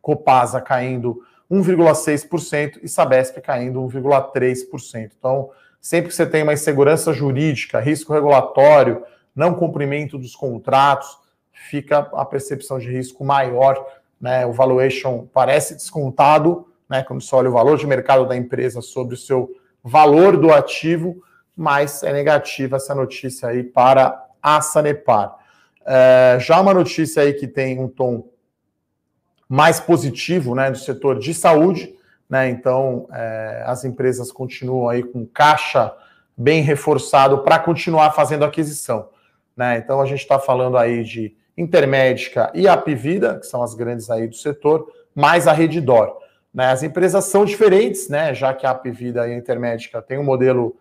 Copasa 0.00 0.60
caindo 0.60 1.22
1,6% 1.50 2.80
e 2.82 2.88
Sabesp 2.88 3.40
caindo 3.40 3.80
1,3%. 3.80 5.12
Então, 5.18 5.50
sempre 5.80 6.08
que 6.08 6.14
você 6.14 6.26
tem 6.26 6.42
uma 6.42 6.52
insegurança 6.52 7.12
jurídica, 7.12 7.80
risco 7.80 8.12
regulatório, 8.12 9.02
não 9.34 9.54
cumprimento 9.54 10.18
dos 10.18 10.34
contratos, 10.34 11.18
fica 11.52 11.98
a 12.12 12.24
percepção 12.24 12.78
de 12.78 12.90
risco 12.90 13.24
maior, 13.24 13.84
né? 14.20 14.46
O 14.46 14.52
valuation 14.52 15.26
parece 15.32 15.74
descontado, 15.74 16.66
né? 16.88 17.02
Quando 17.02 17.22
você 17.22 17.34
olha 17.34 17.48
o 17.48 17.52
valor 17.52 17.78
de 17.78 17.86
mercado 17.86 18.26
da 18.26 18.36
empresa 18.36 18.80
sobre 18.80 19.14
o 19.14 19.18
seu 19.18 19.50
valor 19.84 20.38
do 20.38 20.50
ativo, 20.50 21.22
mas 21.54 22.02
é 22.02 22.12
negativa 22.12 22.76
essa 22.76 22.94
notícia 22.94 23.50
aí 23.50 23.62
para 23.62 24.26
a 24.42 24.62
Sanepar. 24.62 25.36
É, 25.86 26.38
já 26.40 26.58
uma 26.58 26.72
notícia 26.72 27.22
aí 27.22 27.34
que 27.34 27.46
tem 27.46 27.78
um 27.78 27.88
tom 27.88 28.26
mais 29.46 29.78
positivo, 29.78 30.54
né, 30.54 30.70
do 30.70 30.78
setor 30.78 31.18
de 31.18 31.34
saúde, 31.34 31.94
né? 32.28 32.48
Então 32.48 33.06
é, 33.12 33.62
as 33.66 33.84
empresas 33.84 34.32
continuam 34.32 34.88
aí 34.88 35.02
com 35.02 35.26
caixa 35.26 35.94
bem 36.36 36.62
reforçado 36.62 37.42
para 37.42 37.58
continuar 37.58 38.10
fazendo 38.12 38.44
aquisição, 38.44 39.10
né? 39.54 39.76
Então 39.76 40.00
a 40.00 40.06
gente 40.06 40.20
está 40.20 40.38
falando 40.38 40.78
aí 40.78 41.04
de 41.04 41.36
Intermédica 41.56 42.50
e 42.54 42.66
Apivida, 42.66 43.38
que 43.38 43.46
são 43.46 43.62
as 43.62 43.74
grandes 43.74 44.10
aí 44.10 44.26
do 44.26 44.34
setor, 44.34 44.90
mais 45.14 45.46
a 45.46 45.52
Redditor. 45.52 46.23
Né? 46.54 46.70
As 46.70 46.84
empresas 46.84 47.24
são 47.24 47.44
diferentes, 47.44 48.08
né? 48.08 48.32
Já 48.32 48.54
que 48.54 48.64
a 48.64 48.70
Apivida 48.70 49.26
e 49.26 49.32
a 49.32 49.36
Intermédica 49.36 50.00
têm 50.00 50.18
um 50.18 50.24
modelo 50.24 50.76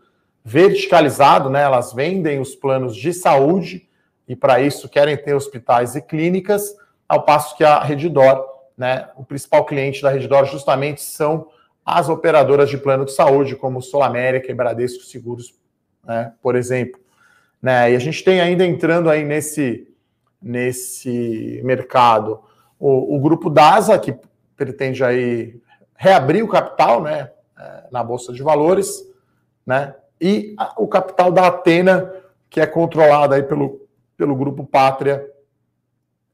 verticalizado, 0.46 1.50
né? 1.50 1.63
Elas 1.63 1.92
vendem 1.92 2.39
os 2.39 2.56
planos 2.56 2.96
de 2.96 3.12
saúde 3.12 3.89
e 4.27 4.36
para 4.36 4.62
isso 4.62 4.88
querem 4.88 5.18
ter 5.18 5.34
hospitais 5.34 5.96
e 5.96 6.01
clínicas, 6.01 6.75
ao 7.08 7.24
passo 7.24 7.58
que 7.58 7.63
a 7.63 7.84
Redditor, 7.84 8.46
né, 8.77 9.10
o 9.15 9.24
principal 9.24 9.65
cliente 9.65 10.01
da 10.01 10.10
Redditor 10.10 10.46
justamente 10.46 11.01
são 11.01 11.48
as 11.86 12.08
operadoras 12.08 12.70
de 12.70 12.77
plano 12.77 13.06
de 13.06 13.12
saúde, 13.12 13.56
como 13.56 13.82
Sul 13.82 14.01
América 14.01 14.50
e 14.50 14.56
Bradesco 14.56 15.03
Seguros, 15.03 15.53
né, 16.03 16.34
por 16.42 16.56
exemplo. 16.56 17.00
Né, 17.62 17.92
e 17.92 17.96
a 17.96 18.00
gente 18.00 18.24
tem 18.24 18.39
ainda 18.39 18.65
entrando 18.65 19.10
aí 19.10 19.25
nesse, 19.25 19.88
nesse 20.42 21.62
mercado 21.63 22.39
o, 22.80 23.18
o 23.18 23.20
grupo 23.20 23.50
DASA, 23.50 24.00
que 24.00 24.18
pretende 24.55 25.03
aí 25.03 25.62
reabrir 25.95 26.43
o 26.43 26.48
capital 26.48 27.01
né, 27.01 27.31
é, 27.57 27.83
na 27.91 28.03
Bolsa 28.03 28.33
de 28.33 28.43
Valores, 28.43 29.03
né, 29.65 29.95
e 30.19 30.55
o 30.77 30.88
capital 30.88 31.31
da 31.31 31.48
Atena, 31.48 32.12
que 32.50 32.60
é 32.62 32.65
controlado 32.65 33.33
aí 33.33 33.43
pelo 33.43 33.83
pelo 34.17 34.36
grupo 34.36 34.65
Pátria, 34.65 35.25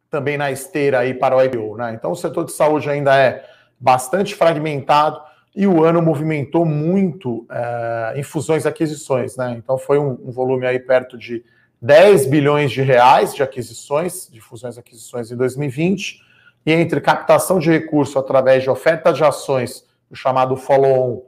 também 0.10 0.38
na 0.38 0.52
esteira 0.52 1.00
aí 1.00 1.14
para 1.14 1.36
o 1.36 1.44
IPO. 1.44 1.78
Né? 1.78 1.94
Então 1.94 2.12
o 2.12 2.16
setor 2.16 2.46
de 2.46 2.52
saúde 2.52 2.90
ainda 2.90 3.16
é 3.18 3.46
bastante 3.80 4.36
fragmentado 4.36 5.20
e 5.56 5.66
o 5.68 5.84
ano 5.84 6.02
movimentou 6.02 6.66
muito 6.66 7.46
é, 7.50 8.14
em 8.16 8.24
fusões 8.24 8.66
e 8.66 8.68
aquisições. 8.68 9.36
Né? 9.38 9.56
Então 9.58 9.78
foi 9.78 10.00
um, 10.00 10.12
um, 10.24 10.32
volume 10.32 10.66
aí 10.66 10.80
perto 10.80 11.18
de 11.18 11.44
10 11.82 12.28
bilhões 12.28 12.72
de 12.72 12.82
reais 12.82 13.34
de 13.34 13.44
aquisições, 13.44 14.30
de 14.32 14.42
fusões 14.42 14.78
e 14.78 14.80
aquisições 14.80 15.32
em 15.32 15.36
2020, 15.36 16.22
e 16.66 16.72
entre 16.72 17.02
captação 17.02 17.60
de 17.60 17.70
recurso 17.70 18.20
através 18.20 18.64
de 18.64 18.70
oferta 18.70 19.12
de 19.14 19.24
ações, 19.24 19.86
o 20.10 20.16
chamado 20.16 20.56
follow-on, 20.56 21.24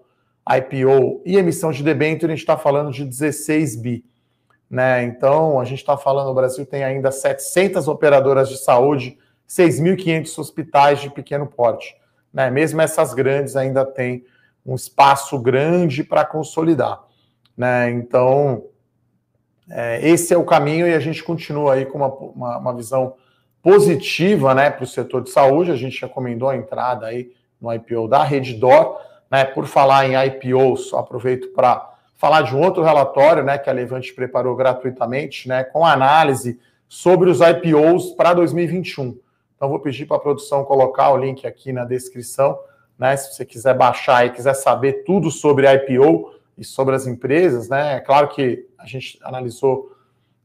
IPO 0.49 1.21
e 1.25 1.37
emissão 1.37 1.71
de 1.71 1.83
debênture, 1.83 2.31
a 2.31 2.35
gente 2.35 2.43
está 2.43 2.57
falando 2.57 2.91
de 2.91 3.05
16 3.05 3.75
bi. 3.77 4.05
Né? 4.69 5.03
Então, 5.03 5.59
a 5.59 5.65
gente 5.65 5.79
está 5.79 5.97
falando, 5.97 6.29
o 6.29 6.33
Brasil 6.33 6.65
tem 6.65 6.83
ainda 6.83 7.11
700 7.11 7.87
operadoras 7.87 8.49
de 8.49 8.57
saúde, 8.57 9.17
6.500 9.47 10.39
hospitais 10.39 11.01
de 11.01 11.09
pequeno 11.09 11.45
porte. 11.45 11.95
Né? 12.33 12.49
Mesmo 12.49 12.81
essas 12.81 13.13
grandes 13.13 13.55
ainda 13.55 13.85
têm 13.85 14.23
um 14.65 14.75
espaço 14.75 15.37
grande 15.39 16.03
para 16.03 16.25
consolidar. 16.25 17.03
Né? 17.57 17.91
Então, 17.91 18.63
é, 19.69 20.07
esse 20.07 20.33
é 20.33 20.37
o 20.37 20.45
caminho 20.45 20.87
e 20.87 20.93
a 20.93 20.99
gente 20.99 21.23
continua 21.23 21.73
aí 21.73 21.85
com 21.85 21.97
uma, 21.97 22.07
uma, 22.07 22.57
uma 22.57 22.75
visão 22.75 23.15
positiva 23.61 24.53
né, 24.53 24.69
para 24.69 24.83
o 24.83 24.87
setor 24.87 25.23
de 25.23 25.29
saúde. 25.29 25.71
A 25.71 25.75
gente 25.75 26.01
recomendou 26.01 26.49
a 26.49 26.55
entrada 26.55 27.05
aí 27.05 27.31
no 27.59 27.73
IPO 27.73 28.07
da 28.07 28.23
Reddor. 28.23 28.99
Né? 29.29 29.45
Por 29.45 29.65
falar 29.65 30.07
em 30.07 30.13
IPOs, 30.27 30.93
aproveito 30.93 31.53
para 31.53 31.91
falar 32.21 32.43
de 32.43 32.55
um 32.55 32.61
outro 32.61 32.83
relatório, 32.83 33.43
né, 33.43 33.57
que 33.57 33.67
a 33.67 33.73
Levante 33.73 34.13
preparou 34.13 34.55
gratuitamente, 34.55 35.49
né, 35.49 35.63
com 35.63 35.83
análise 35.83 36.59
sobre 36.87 37.31
os 37.31 37.39
IPOs 37.41 38.11
para 38.11 38.35
2021. 38.35 39.17
Então 39.55 39.67
vou 39.67 39.79
pedir 39.79 40.05
para 40.05 40.17
a 40.17 40.19
produção 40.19 40.63
colocar 40.63 41.09
o 41.09 41.17
link 41.17 41.47
aqui 41.47 41.73
na 41.73 41.83
descrição, 41.83 42.59
né, 42.99 43.17
se 43.17 43.33
você 43.33 43.43
quiser 43.43 43.73
baixar 43.73 44.23
e 44.27 44.29
quiser 44.29 44.53
saber 44.53 45.03
tudo 45.03 45.31
sobre 45.31 45.65
IPO 45.73 46.31
e 46.55 46.63
sobre 46.63 46.93
as 46.93 47.07
empresas, 47.07 47.67
né? 47.69 47.95
É 47.95 47.99
claro 47.99 48.27
que 48.27 48.67
a 48.77 48.85
gente 48.85 49.17
analisou, 49.23 49.91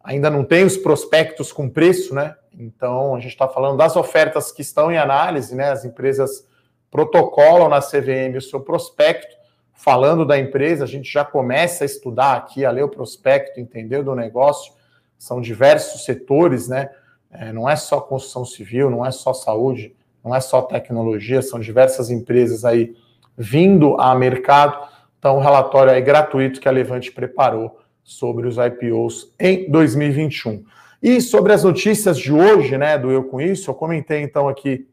ainda 0.02 0.30
não 0.30 0.44
tem 0.44 0.64
os 0.64 0.78
prospectos 0.78 1.52
com 1.52 1.68
preço, 1.68 2.14
né? 2.14 2.34
Então 2.56 3.14
a 3.14 3.20
gente 3.20 3.32
está 3.32 3.46
falando 3.46 3.76
das 3.76 3.96
ofertas 3.96 4.50
que 4.50 4.62
estão 4.62 4.90
em 4.90 4.98
análise, 4.98 5.54
né? 5.54 5.70
As 5.70 5.84
empresas 5.84 6.46
protocolam 6.90 7.68
na 7.68 7.80
CVM 7.80 8.36
o 8.36 8.40
seu 8.40 8.60
prospecto 8.60 9.36
falando 9.76 10.24
da 10.24 10.38
empresa, 10.38 10.84
a 10.84 10.86
gente 10.86 11.12
já 11.12 11.24
começa 11.24 11.84
a 11.84 11.86
estudar 11.86 12.34
aqui, 12.34 12.64
a 12.64 12.70
ler 12.70 12.82
o 12.82 12.88
prospecto, 12.88 13.60
entender 13.60 14.02
do 14.02 14.14
negócio. 14.14 14.72
São 15.18 15.40
diversos 15.40 16.04
setores, 16.04 16.66
né? 16.66 16.90
É, 17.30 17.52
não 17.52 17.68
é 17.68 17.76
só 17.76 18.00
construção 18.00 18.44
civil, 18.44 18.90
não 18.90 19.04
é 19.04 19.10
só 19.10 19.34
saúde, 19.34 19.94
não 20.24 20.34
é 20.34 20.40
só 20.40 20.62
tecnologia, 20.62 21.42
são 21.42 21.60
diversas 21.60 22.10
empresas 22.10 22.64
aí 22.64 22.96
vindo 23.36 24.00
a 24.00 24.14
mercado. 24.14 24.88
Então, 25.18 25.36
o 25.36 25.40
relatório 25.40 25.92
é 25.92 26.00
gratuito 26.00 26.60
que 26.60 26.68
a 26.68 26.72
Levante 26.72 27.12
preparou 27.12 27.78
sobre 28.02 28.46
os 28.46 28.56
IPOs 28.56 29.34
em 29.38 29.70
2021. 29.70 30.64
E 31.02 31.20
sobre 31.20 31.52
as 31.52 31.64
notícias 31.64 32.18
de 32.18 32.32
hoje, 32.32 32.78
né, 32.78 32.98
do 32.98 33.10
Eu 33.10 33.24
Com 33.24 33.40
Isso, 33.40 33.70
eu 33.70 33.74
comentei 33.74 34.22
então 34.22 34.48
aqui. 34.48 34.88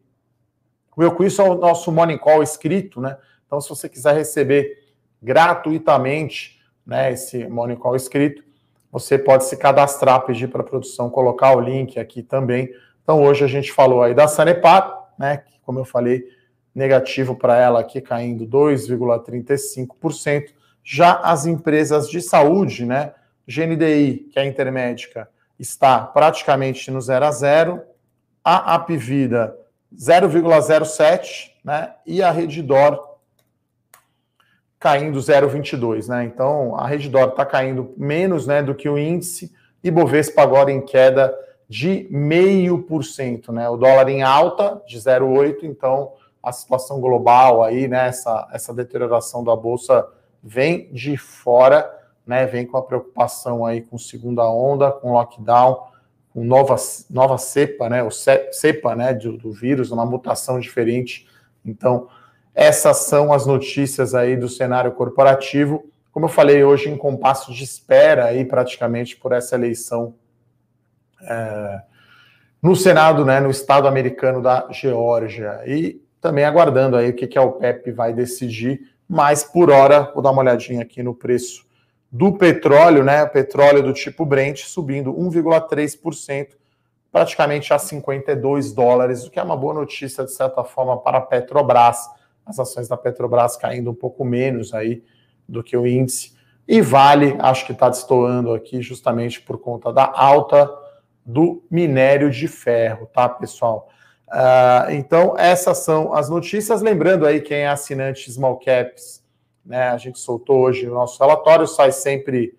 O 0.95 1.03
Eu 1.03 1.13
Com 1.13 1.24
Isso 1.24 1.41
é 1.41 1.45
o 1.45 1.55
nosso 1.55 1.91
Morning 1.91 2.17
Call 2.17 2.43
escrito, 2.43 3.00
né? 3.00 3.17
Então, 3.45 3.62
se 3.62 3.69
você 3.69 3.88
quiser 3.88 4.15
receber 4.15 4.83
gratuitamente 5.22 6.60
né, 6.86 7.13
esse 7.13 7.48
Morning 7.48 7.75
Call 7.75 7.95
escrito, 7.95 8.43
você 8.91 9.17
pode 9.17 9.45
se 9.45 9.57
cadastrar, 9.57 10.25
pedir 10.25 10.50
para 10.50 10.62
a 10.62 10.65
produção 10.65 11.10
colocar 11.10 11.55
o 11.55 11.62
link 11.62 12.00
aqui 12.00 12.22
também. 12.22 12.69
Então, 13.01 13.24
hoje 13.24 13.43
a 13.43 13.48
gente 13.48 13.72
falou 13.72 14.03
aí 14.03 14.13
da 14.13 14.27
Sanepar, 14.27 15.10
né, 15.17 15.43
como 15.63 15.79
eu 15.79 15.86
falei, 15.86 16.27
negativo 16.75 17.36
para 17.36 17.57
ela 17.57 17.79
aqui, 17.79 18.01
caindo 18.01 18.45
2,35%. 18.45 20.53
Já 20.83 21.13
as 21.19 21.45
empresas 21.45 22.10
de 22.10 22.22
saúde, 22.22 22.86
né, 22.86 23.13
GNDI, 23.48 24.29
que 24.31 24.38
é 24.38 24.41
a 24.41 24.45
intermédica, 24.45 25.29
está 25.60 26.00
praticamente 26.00 26.89
no 26.91 27.01
0 27.01 27.25
a 27.25 27.31
0, 27.31 27.81
a 28.43 28.75
Apivida 28.75 29.57
0,07, 29.95 31.51
né, 31.63 31.93
e 32.05 32.22
a 32.22 32.31
Redditor 32.31 33.13
caindo 34.79 35.17
0,22, 35.17 36.10
né? 36.10 36.25
Então 36.25 36.75
a 36.75 36.86
Redditor 36.86 37.29
está 37.29 37.45
caindo 37.45 37.93
menos, 37.95 38.45
né, 38.45 38.62
do 38.62 38.75
que 38.75 38.89
o 38.89 38.98
índice 38.98 39.53
e 39.81 39.89
Bovespa 39.89 40.41
agora 40.41 40.72
em 40.72 40.81
queda 40.81 41.33
de 41.69 42.05
meio 42.12 42.83
por 42.83 43.05
cento, 43.05 43.53
né? 43.53 43.69
O 43.69 43.77
dólar 43.77 44.10
em 44.10 44.24
alta 44.24 44.81
de 44.86 44.98
0,8, 44.98 45.63
então 45.63 46.12
a 46.43 46.51
situação 46.51 47.00
global 47.00 47.63
aí, 47.63 47.88
né, 47.88 48.10
essa, 48.10 48.50
essa 48.51 48.74
deterioração 48.74 49.41
da 49.41 49.55
bolsa 49.55 50.05
vem 50.43 50.91
de 50.91 51.15
fora, 51.15 51.89
né? 52.25 52.46
Vem 52.46 52.65
com 52.65 52.77
a 52.77 52.82
preocupação 52.82 53.65
aí 53.65 53.82
com 53.82 53.98
segunda 53.98 54.50
onda, 54.50 54.92
com 54.92 55.12
lockdown, 55.12 55.88
com 56.34 56.44
nova, 56.44 56.75
nova 57.10 57.38
cepa, 57.38 57.89
né? 57.89 58.03
O 58.03 58.10
cepa, 58.12 58.96
né, 58.96 59.13
do, 59.13 59.38
do 59.38 59.51
vírus, 59.51 59.92
uma 59.92 60.06
mutação 60.06 60.60
diferente. 60.60 61.27
Então, 61.63 62.08
essas 62.56 62.98
são 62.98 63.34
as 63.34 63.46
notícias 63.46 64.13
aí 64.13 64.36
do 64.36 64.48
cenário 64.48 64.92
corporativo. 64.92 65.86
Como 66.12 66.25
eu 66.25 66.30
falei 66.30 66.63
hoje, 66.63 66.89
em 66.89 66.98
compasso 66.98 67.53
de 67.53 67.63
espera 67.63 68.25
aí 68.25 68.46
praticamente 68.46 69.18
por 69.18 69.32
essa 69.32 69.56
eleição 69.56 70.15
é, 71.22 71.82
no 72.62 72.75
Senado, 72.75 73.25
né, 73.25 73.39
no 73.39 73.50
estado 73.50 73.88
americano 73.88 74.42
da 74.42 74.68
Geórgia. 74.72 75.62
E 75.65 76.01
também 76.22 76.46
aguardando 76.46 76.96
aí 76.96 77.10
o 77.10 77.13
que, 77.13 77.27
que 77.27 77.38
a 77.38 77.42
OPEP 77.42 77.92
vai 77.92 78.13
decidir. 78.13 78.94
Mas 79.08 79.44
por 79.44 79.70
hora, 79.70 80.12
vou 80.13 80.22
dar 80.24 80.32
uma 80.32 80.42
olhadinha 80.42 80.82
aqui 80.82 81.03
no 81.03 81.13
preço 81.13 81.65
do 82.13 82.38
petróleo, 82.38 83.03
né? 83.03 83.25
Petróleo 83.25 83.82
do 83.82 83.91
tipo 83.91 84.24
Brent 84.24 84.60
subindo 84.65 85.12
1,3%, 85.12 86.50
praticamente 87.12 87.74
a 87.74 87.79
52 87.79 88.72
dólares, 88.72 89.25
o 89.25 89.32
que 89.32 89.39
é 89.39 89.43
uma 89.43 89.58
boa 89.58 89.74
notícia, 89.74 90.24
de 90.24 90.32
certa 90.32 90.63
forma, 90.63 90.96
para 91.00 91.17
a 91.17 91.22
Petrobras 91.22 92.08
as 92.46 92.60
ações 92.60 92.88
da 92.88 92.98
Petrobras 92.98 93.55
caindo 93.55 93.91
um 93.91 93.96
pouco 93.96 94.24
menos 94.24 94.74
aí 94.74 95.03
do 95.48 95.63
que 95.63 95.75
o 95.75 95.88
índice, 95.88 96.34
E 96.67 96.82
Vale, 96.82 97.36
acho 97.39 97.65
que 97.65 97.72
está 97.72 97.89
destoando 97.89 98.53
aqui 98.53 98.82
justamente 98.82 99.41
por 99.41 99.58
conta 99.58 99.91
da 99.91 100.12
alta 100.13 100.70
do 101.25 101.63
minério 101.70 102.29
de 102.29 102.48
ferro, 102.48 103.05
tá, 103.08 103.27
pessoal? 103.27 103.89
Uh, 104.27 104.91
então, 104.91 105.36
essas 105.38 105.79
são 105.79 106.13
as 106.13 106.29
notícias. 106.29 106.82
Lembrando 106.82 107.25
aí, 107.25 107.41
quem 107.41 107.60
é 107.60 107.67
assinante 107.67 108.32
Small 108.32 108.60
Caps, 108.60 109.23
né? 109.65 109.89
A 109.89 109.98
gente 109.98 110.20
soltou 110.20 110.62
hoje 110.62 110.88
o 110.88 110.93
nosso 110.93 111.22
relatório, 111.22 111.67
sai 111.67 111.91
sempre 111.91 112.55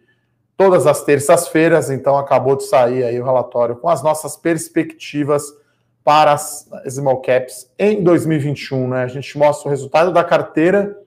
todas 0.57 0.87
as 0.87 1.03
terças-feiras, 1.03 1.91
então 1.91 2.17
acabou 2.17 2.57
de 2.57 2.65
sair 2.65 3.05
aí 3.05 3.21
o 3.21 3.25
relatório 3.25 3.77
com 3.77 3.89
as 3.89 4.03
nossas 4.03 4.37
perspectivas 4.37 5.43
para 6.03 6.33
as 6.33 6.69
small 6.89 7.21
caps 7.21 7.71
em 7.79 8.03
2021, 8.03 8.89
né? 8.89 9.05
A 9.05 9.09
gente 9.09 9.37
mostra 9.39 9.69
o 9.69 9.71
resultado 9.71 10.13
da 10.13 10.23
carteira, 10.23 10.99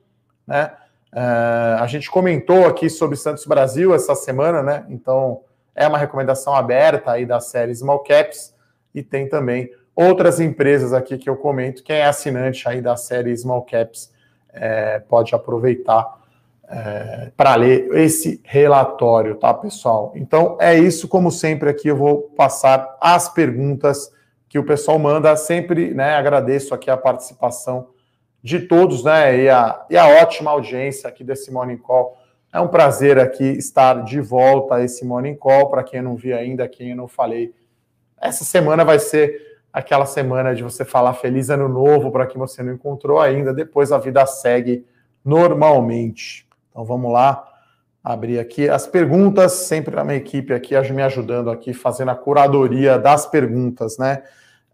né? 0.45 0.71
Uh, 1.13 1.81
a 1.81 1.87
gente 1.87 2.11
comentou 2.11 2.65
aqui 2.65 2.89
sobre 2.89 3.15
Santos 3.15 3.45
Brasil 3.45 3.93
essa 3.93 4.13
semana, 4.15 4.61
né? 4.61 4.85
Então 4.89 5.41
é 5.75 5.87
uma 5.87 5.97
recomendação 5.97 6.53
aberta 6.55 7.11
aí 7.11 7.25
da 7.25 7.39
série 7.39 7.73
Small 7.73 8.03
Caps 8.03 8.53
e 8.93 9.01
tem 9.03 9.29
também 9.29 9.71
outras 9.95 10.39
empresas 10.39 10.93
aqui 10.93 11.17
que 11.17 11.29
eu 11.29 11.37
comento. 11.37 11.83
Quem 11.83 11.97
é 11.97 12.05
assinante 12.05 12.67
aí 12.67 12.81
da 12.81 12.97
série 12.97 13.35
Small 13.37 13.63
Caps 13.63 14.11
é, 14.53 14.99
pode 14.99 15.33
aproveitar 15.33 16.17
é, 16.69 17.31
para 17.35 17.55
ler 17.55 17.89
esse 17.95 18.41
relatório, 18.43 19.35
tá, 19.35 19.53
pessoal? 19.53 20.11
Então 20.15 20.57
é 20.59 20.77
isso, 20.77 21.07
como 21.07 21.31
sempre, 21.31 21.69
aqui 21.69 21.87
eu 21.87 21.95
vou 21.95 22.23
passar 22.35 22.97
as 22.99 23.29
perguntas 23.29 24.11
que 24.49 24.59
o 24.59 24.63
pessoal 24.65 24.99
manda. 24.99 25.35
Sempre 25.35 25.93
né, 25.93 26.15
agradeço 26.15 26.73
aqui 26.73 26.89
a 26.89 26.97
participação 26.97 27.89
de 28.43 28.61
todos, 28.61 29.03
né? 29.03 29.37
E 29.43 29.49
a, 29.49 29.85
e 29.89 29.97
a 29.97 30.07
ótima 30.21 30.51
audiência 30.51 31.09
aqui 31.09 31.23
desse 31.23 31.51
Morning 31.51 31.77
Call. 31.77 32.17
É 32.53 32.59
um 32.59 32.67
prazer 32.67 33.19
aqui 33.19 33.43
estar 33.43 34.03
de 34.03 34.21
volta 34.21 34.75
a 34.75 34.83
esse 34.83 35.05
Morning 35.05 35.35
Call. 35.35 35.69
Para 35.69 35.83
quem 35.83 36.01
não 36.01 36.15
viu 36.15 36.35
ainda, 36.37 36.67
quem 36.67 36.91
eu 36.91 36.95
não 36.95 37.07
falei, 37.07 37.53
essa 38.19 38.43
semana 38.43 38.83
vai 38.83 38.99
ser 38.99 39.46
aquela 39.77 40.07
semana 40.07 40.55
de 40.55 40.63
você 40.63 40.83
falar 40.83 41.13
feliz 41.13 41.51
ano 41.51 41.69
novo 41.69 42.11
para 42.11 42.25
quem 42.25 42.39
você 42.39 42.63
não 42.63 42.73
encontrou 42.73 43.19
ainda. 43.19 43.53
Depois 43.53 43.91
a 43.91 43.99
vida 43.99 44.25
segue 44.25 44.83
normalmente. 45.23 46.47
Então 46.71 46.83
vamos 46.83 47.13
lá 47.13 47.47
abrir 48.03 48.39
aqui 48.39 48.67
as 48.67 48.87
perguntas, 48.87 49.51
sempre 49.51 49.99
a 49.99 50.03
minha 50.03 50.17
equipe 50.17 50.51
aqui 50.51 50.73
me 50.91 51.03
ajudando 51.03 51.51
aqui, 51.51 51.73
fazendo 51.73 52.09
a 52.09 52.15
curadoria 52.15 52.97
das 52.97 53.27
perguntas, 53.27 53.99
né? 53.99 54.23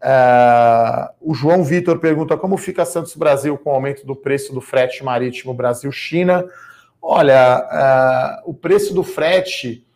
Uh, 0.00 1.32
o 1.32 1.34
João 1.34 1.62
Vitor 1.62 1.98
pergunta 1.98 2.36
como 2.36 2.56
fica 2.56 2.84
Santos 2.86 3.14
Brasil 3.14 3.58
com 3.58 3.70
o 3.70 3.74
aumento 3.74 4.06
do 4.06 4.16
preço 4.16 4.54
do 4.54 4.60
frete 4.60 5.04
marítimo 5.04 5.52
Brasil-China. 5.52 6.46
Olha, 7.00 8.40
uh, 8.46 8.50
o 8.50 8.54
preço 8.54 8.94
do 8.94 9.02
frete 9.02 9.86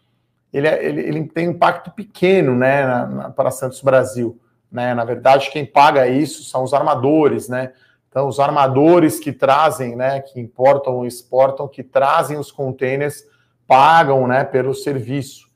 ele, 0.52 0.66
é, 0.66 0.84
ele, 0.84 1.00
ele, 1.00 1.28
tem 1.28 1.48
um 1.48 1.52
impacto 1.52 1.90
pequeno 1.92 2.54
né, 2.54 3.32
para 3.34 3.50
Santos 3.50 3.80
Brasil. 3.80 4.38
Né? 4.70 4.94
Na 4.94 5.04
verdade, 5.04 5.50
quem 5.50 5.64
paga 5.64 6.06
isso 6.08 6.44
são 6.44 6.62
os 6.62 6.74
armadores, 6.74 7.48
né? 7.48 7.72
Então, 8.08 8.26
os 8.26 8.40
armadores 8.40 9.20
que 9.20 9.32
trazem, 9.32 9.94
né, 9.94 10.20
que 10.20 10.40
importam 10.40 11.04
exportam, 11.04 11.68
que 11.68 11.82
trazem 11.82 12.38
os 12.38 12.50
containers, 12.50 13.22
pagam, 13.66 14.26
né, 14.26 14.44
pelo 14.44 14.74
serviço, 14.74 15.46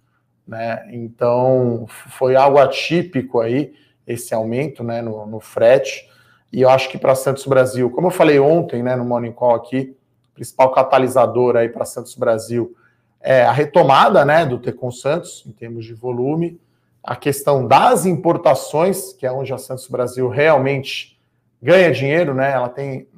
né? 0.47 0.87
Então, 0.93 1.87
foi 1.89 2.37
algo 2.37 2.59
atípico 2.59 3.41
aí 3.41 3.73
esse 4.07 4.35
aumento, 4.35 4.85
né, 4.85 5.01
no, 5.01 5.27
no 5.27 5.41
frete. 5.41 6.09
E 6.53 6.61
eu 6.61 6.69
acho 6.69 6.91
que 6.91 6.99
para 6.99 7.15
Santos 7.15 7.47
Brasil, 7.47 7.91
como 7.91 8.09
eu 8.09 8.11
falei 8.11 8.39
ontem, 8.39 8.83
né, 8.83 8.95
no 8.95 9.05
Morning 9.05 9.33
Call 9.33 9.55
aqui, 9.55 9.97
principal 10.35 10.71
catalisador 10.73 11.57
aí 11.57 11.69
para 11.69 11.85
Santos 11.85 12.15
Brasil 12.15 12.77
é 13.21 13.45
a 13.45 13.53
retomada, 13.53 14.25
né, 14.25 14.45
do 14.45 14.59
Tecon 14.59 14.91
Santos 14.91 15.45
em 15.47 15.53
termos 15.53 15.85
de 15.85 15.95
volume, 15.95 16.61
a 17.03 17.17
questão 17.17 17.67
das 17.67 18.07
importações, 18.07 19.13
que 19.13 19.27
é 19.27 19.33
onde 19.33 19.53
a 19.53 19.59
Santos 19.59 19.89
Brasil 19.89 20.29
realmente 20.29 21.21
ganha 21.61 21.91
dinheiro, 21.91 22.35
né? 22.35 22.53
Ela 22.53 22.69
tem, 22.69 23.09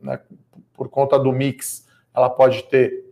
né, 0.00 0.18
por 0.74 0.88
conta 0.88 1.18
do 1.18 1.32
mix, 1.32 1.86
ela 2.14 2.30
pode 2.30 2.62
ter 2.64 3.04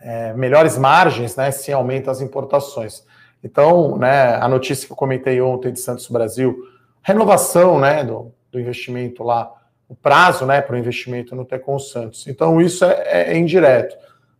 é, 0.00 0.32
melhores 0.34 0.76
margens, 0.76 1.36
né? 1.36 1.50
Se 1.50 1.72
aumenta 1.72 2.10
as 2.10 2.20
importações. 2.20 3.04
Então, 3.42 3.96
né, 3.96 4.34
a 4.34 4.48
notícia 4.48 4.86
que 4.86 4.92
eu 4.92 4.96
comentei 4.96 5.40
ontem 5.40 5.72
de 5.72 5.80
Santos 5.80 6.08
Brasil, 6.08 6.56
renovação, 7.02 7.78
né, 7.78 8.04
do, 8.04 8.32
do 8.50 8.60
investimento 8.60 9.22
lá, 9.22 9.50
o 9.88 9.94
prazo, 9.94 10.44
né, 10.44 10.60
para 10.60 10.76
o 10.76 10.78
investimento 10.78 11.34
no 11.34 11.44
Tecon 11.44 11.78
Santos. 11.78 12.26
Então, 12.26 12.60
isso 12.60 12.84
é, 12.84 13.02
é, 13.06 13.32
é 13.32 13.38
indireto, 13.38 13.96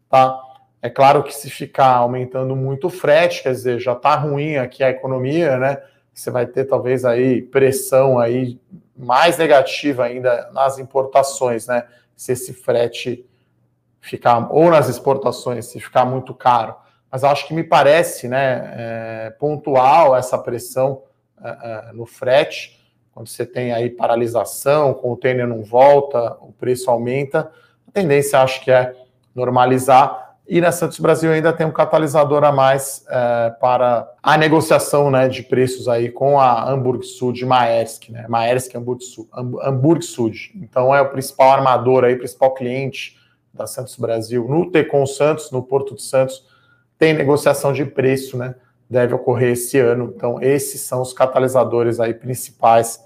tá? 0.08 0.38
É 0.82 0.88
claro 0.88 1.22
que 1.22 1.34
se 1.34 1.50
ficar 1.50 1.96
aumentando 1.96 2.56
muito 2.56 2.86
o 2.86 2.90
frete, 2.90 3.42
quer 3.42 3.52
dizer, 3.52 3.78
já 3.78 3.92
está 3.92 4.14
ruim 4.14 4.56
aqui 4.56 4.82
a 4.82 4.90
economia, 4.90 5.58
né? 5.58 5.82
Você 6.12 6.30
vai 6.30 6.46
ter 6.46 6.64
talvez 6.64 7.04
aí 7.04 7.42
pressão 7.42 8.18
aí 8.18 8.58
mais 8.96 9.36
negativa 9.36 10.04
ainda 10.04 10.50
nas 10.52 10.78
importações, 10.78 11.66
né? 11.66 11.86
Se 12.16 12.32
esse 12.32 12.52
frete 12.54 13.26
ficar, 14.00 14.50
ou 14.50 14.70
nas 14.70 14.88
exportações, 14.88 15.66
se 15.66 15.78
ficar 15.80 16.04
muito 16.04 16.34
caro. 16.34 16.74
Mas 17.10 17.24
acho 17.24 17.46
que 17.46 17.54
me 17.54 17.64
parece, 17.64 18.28
né, 18.28 18.72
é, 18.76 19.30
pontual 19.38 20.16
essa 20.16 20.38
pressão 20.38 21.02
é, 21.42 21.48
é, 21.48 21.92
no 21.92 22.06
frete, 22.06 22.78
quando 23.12 23.28
você 23.28 23.44
tem 23.44 23.72
aí 23.72 23.90
paralisação, 23.90 24.92
o 24.92 24.94
container 24.94 25.46
não 25.46 25.62
volta, 25.62 26.36
o 26.40 26.52
preço 26.52 26.90
aumenta, 26.90 27.50
a 27.88 27.90
tendência 27.92 28.40
acho 28.40 28.62
que 28.62 28.70
é 28.70 28.94
normalizar 29.34 30.29
e 30.50 30.60
na 30.60 30.72
Santos 30.72 30.98
Brasil 30.98 31.30
ainda 31.30 31.52
tem 31.52 31.64
um 31.64 31.70
catalisador 31.70 32.42
a 32.42 32.50
mais 32.50 33.04
é, 33.08 33.50
para 33.60 34.12
a 34.20 34.36
negociação 34.36 35.08
né, 35.08 35.28
de 35.28 35.44
preços 35.44 35.86
aí 35.86 36.10
com 36.10 36.40
a 36.40 36.68
Hamburg 36.68 37.06
Sud 37.06 37.46
Maersk, 37.46 38.08
né? 38.08 38.26
Maersk 38.28 38.74
Hamburg 38.74 39.00
Sud, 39.04 39.28
Hamburg 39.32 40.04
Sud. 40.04 40.50
Então 40.56 40.92
é 40.92 41.00
o 41.00 41.08
principal 41.08 41.52
armador 41.52 42.02
aí, 42.02 42.16
principal 42.16 42.52
cliente 42.52 43.16
da 43.54 43.64
Santos 43.64 43.94
Brasil. 43.94 44.44
No 44.48 44.72
Tecon 44.72 45.06
Santos, 45.06 45.52
no 45.52 45.62
Porto 45.62 45.94
de 45.94 46.02
Santos, 46.02 46.44
tem 46.98 47.14
negociação 47.14 47.72
de 47.72 47.84
preço, 47.84 48.36
né? 48.36 48.56
Deve 48.90 49.14
ocorrer 49.14 49.52
esse 49.52 49.78
ano. 49.78 50.12
Então 50.16 50.42
esses 50.42 50.80
são 50.80 51.00
os 51.00 51.12
catalisadores 51.12 52.00
aí 52.00 52.12
principais 52.12 53.00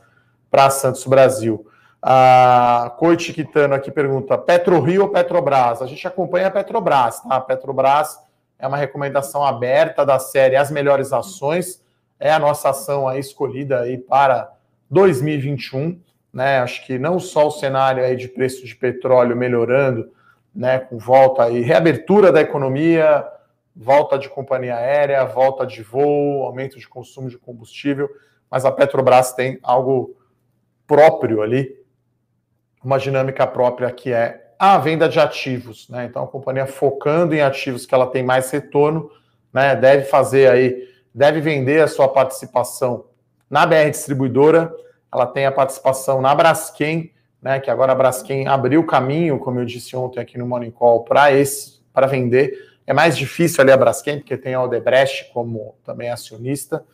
para 0.50 0.70
Santos 0.70 1.04
Brasil. 1.04 1.66
A 2.06 2.94
Coit 2.98 3.32
Quitano 3.32 3.74
aqui 3.74 3.90
pergunta: 3.90 4.36
PetroRio 4.36 5.04
ou 5.04 5.08
Petrobras? 5.08 5.80
A 5.80 5.86
gente 5.86 6.06
acompanha 6.06 6.48
a 6.48 6.50
Petrobras, 6.50 7.18
tá? 7.22 7.36
A 7.36 7.40
Petrobras 7.40 8.18
é 8.58 8.68
uma 8.68 8.76
recomendação 8.76 9.42
aberta 9.42 10.04
da 10.04 10.18
série 10.18 10.54
As 10.54 10.70
Melhores 10.70 11.14
Ações. 11.14 11.82
É 12.20 12.30
a 12.30 12.38
nossa 12.38 12.68
ação 12.68 13.08
aí 13.08 13.18
escolhida 13.18 13.80
aí 13.80 13.96
para 13.96 14.52
2021, 14.90 15.98
né? 16.30 16.58
Acho 16.58 16.84
que 16.84 16.98
não 16.98 17.18
só 17.18 17.46
o 17.46 17.50
cenário 17.50 18.04
aí 18.04 18.16
de 18.16 18.28
preço 18.28 18.66
de 18.66 18.76
petróleo 18.76 19.34
melhorando, 19.34 20.12
né, 20.54 20.80
com 20.80 20.98
volta 20.98 21.44
aí, 21.44 21.62
reabertura 21.62 22.30
da 22.30 22.42
economia, 22.42 23.26
volta 23.74 24.18
de 24.18 24.28
companhia 24.28 24.76
aérea, 24.76 25.24
volta 25.24 25.66
de 25.66 25.82
voo, 25.82 26.42
aumento 26.42 26.78
de 26.78 26.86
consumo 26.86 27.30
de 27.30 27.38
combustível, 27.38 28.10
mas 28.50 28.66
a 28.66 28.70
Petrobras 28.70 29.32
tem 29.32 29.58
algo 29.62 30.14
próprio 30.86 31.40
ali 31.40 31.82
uma 32.84 32.98
dinâmica 32.98 33.46
própria 33.46 33.90
que 33.90 34.12
é 34.12 34.44
a 34.58 34.78
venda 34.78 35.08
de 35.08 35.18
ativos, 35.18 35.88
né? 35.88 36.04
Então 36.04 36.22
a 36.22 36.28
companhia 36.28 36.66
focando 36.66 37.34
em 37.34 37.40
ativos 37.40 37.86
que 37.86 37.94
ela 37.94 38.06
tem 38.06 38.22
mais 38.22 38.50
retorno, 38.50 39.10
né? 39.52 39.74
Deve 39.74 40.04
fazer 40.04 40.50
aí, 40.50 40.88
deve 41.14 41.40
vender 41.40 41.82
a 41.82 41.88
sua 41.88 42.08
participação 42.08 43.06
na 43.50 43.66
BR 43.66 43.90
distribuidora, 43.90 44.72
ela 45.12 45.26
tem 45.26 45.46
a 45.46 45.52
participação 45.52 46.20
na 46.20 46.34
Braskem, 46.34 47.12
né? 47.40 47.60
Que 47.60 47.70
agora 47.70 47.92
a 47.92 47.94
Braskem 47.94 48.46
abriu 48.46 48.80
o 48.80 48.86
caminho, 48.86 49.38
como 49.38 49.60
eu 49.60 49.64
disse 49.64 49.96
ontem 49.96 50.20
aqui 50.20 50.38
no 50.38 50.46
Morning 50.46 50.70
Call, 50.70 51.04
para 51.04 51.32
esse, 51.32 51.80
para 51.92 52.06
vender. 52.06 52.52
É 52.86 52.92
mais 52.92 53.16
difícil 53.16 53.62
ali 53.62 53.72
a 53.72 53.76
Braskem, 53.76 54.18
porque 54.18 54.36
tem 54.36 54.54
a 54.54 54.62
Odebrecht 54.62 55.30
como 55.32 55.74
também 55.84 56.10
acionista. 56.10 56.84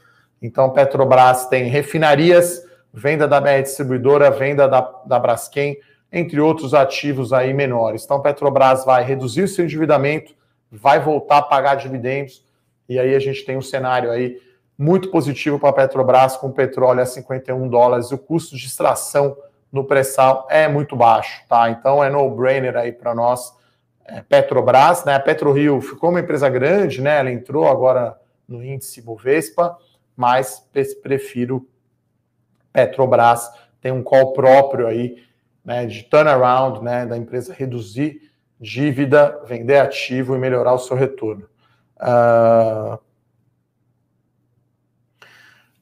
Então 0.41 0.71
Petrobras 0.71 1.47
tem 1.47 1.65
refinarias 1.65 2.65
venda 2.93 3.27
da 3.27 3.41
BR 3.41 3.63
Distribuidora, 3.63 4.31
venda 4.31 4.69
da, 4.69 4.81
da 5.07 5.19
Braskem, 5.19 5.79
entre 6.13 6.41
outros 6.41 6.75
ativos 6.75 7.33
aí 7.33 7.55
menores. 7.55 8.05
Então, 8.05 8.21
Petrobras 8.21 8.85
vai 8.85 9.05
reduzir 9.05 9.43
o 9.43 9.49
seu 9.49 9.65
endividamento, 9.65 10.35
vai 10.71 11.01
voltar 11.01 11.39
a 11.39 11.43
pagar 11.43 11.77
dividendos, 11.77 12.45
e 12.89 12.99
aí 12.99 13.15
a 13.15 13.21
gente 13.21 13.45
tem 13.45 13.57
um 13.57 13.63
cenário 13.63 14.11
aí 14.11 14.41
muito 14.77 15.11
positivo 15.11 15.59
para 15.59 15.69
a 15.69 15.73
Petrobras, 15.73 16.37
com 16.37 16.51
petróleo 16.51 17.03
a 17.03 17.07
51 17.07 17.69
dólares, 17.69 18.11
e 18.11 18.15
o 18.15 18.19
custo 18.19 18.57
de 18.57 18.67
extração 18.67 19.37
no 19.71 19.85
pré-sal 19.85 20.47
é 20.51 20.67
muito 20.67 20.97
baixo, 20.97 21.45
tá? 21.49 21.71
Então 21.71 22.03
é 22.03 22.11
no-brainer 22.11 22.77
aí 22.77 22.91
para 22.91 23.15
nós. 23.15 23.55
É, 24.05 24.23
Petrobras, 24.23 25.05
né? 25.05 25.15
A 25.15 25.21
PetroRio 25.21 25.81
ficou 25.81 26.11
uma 26.11 26.21
empresa 26.21 26.49
grande, 26.49 27.01
né? 27.01 27.21
Ela 27.21 27.31
entrou 27.31 27.69
agora 27.69 28.19
no 28.49 28.65
índice 28.65 29.01
Bovespa, 29.01 29.77
mas 30.17 30.67
prefiro 31.03 31.69
Petrobras 32.73 33.51
tem 33.81 33.93
um 33.93 34.03
call 34.03 34.33
próprio 34.33 34.87
aí, 34.87 35.23
né, 35.65 35.87
de 35.87 36.03
turnaround, 36.05 36.83
né, 36.83 37.07
da 37.07 37.17
empresa 37.17 37.55
reduzir 37.55 38.31
dívida, 38.61 39.41
vender 39.47 39.79
ativo 39.79 40.35
e 40.35 40.39
melhorar 40.39 40.75
o 40.75 40.79
seu 40.79 40.97
retorno. 40.97 41.49
Uh... 41.97 42.99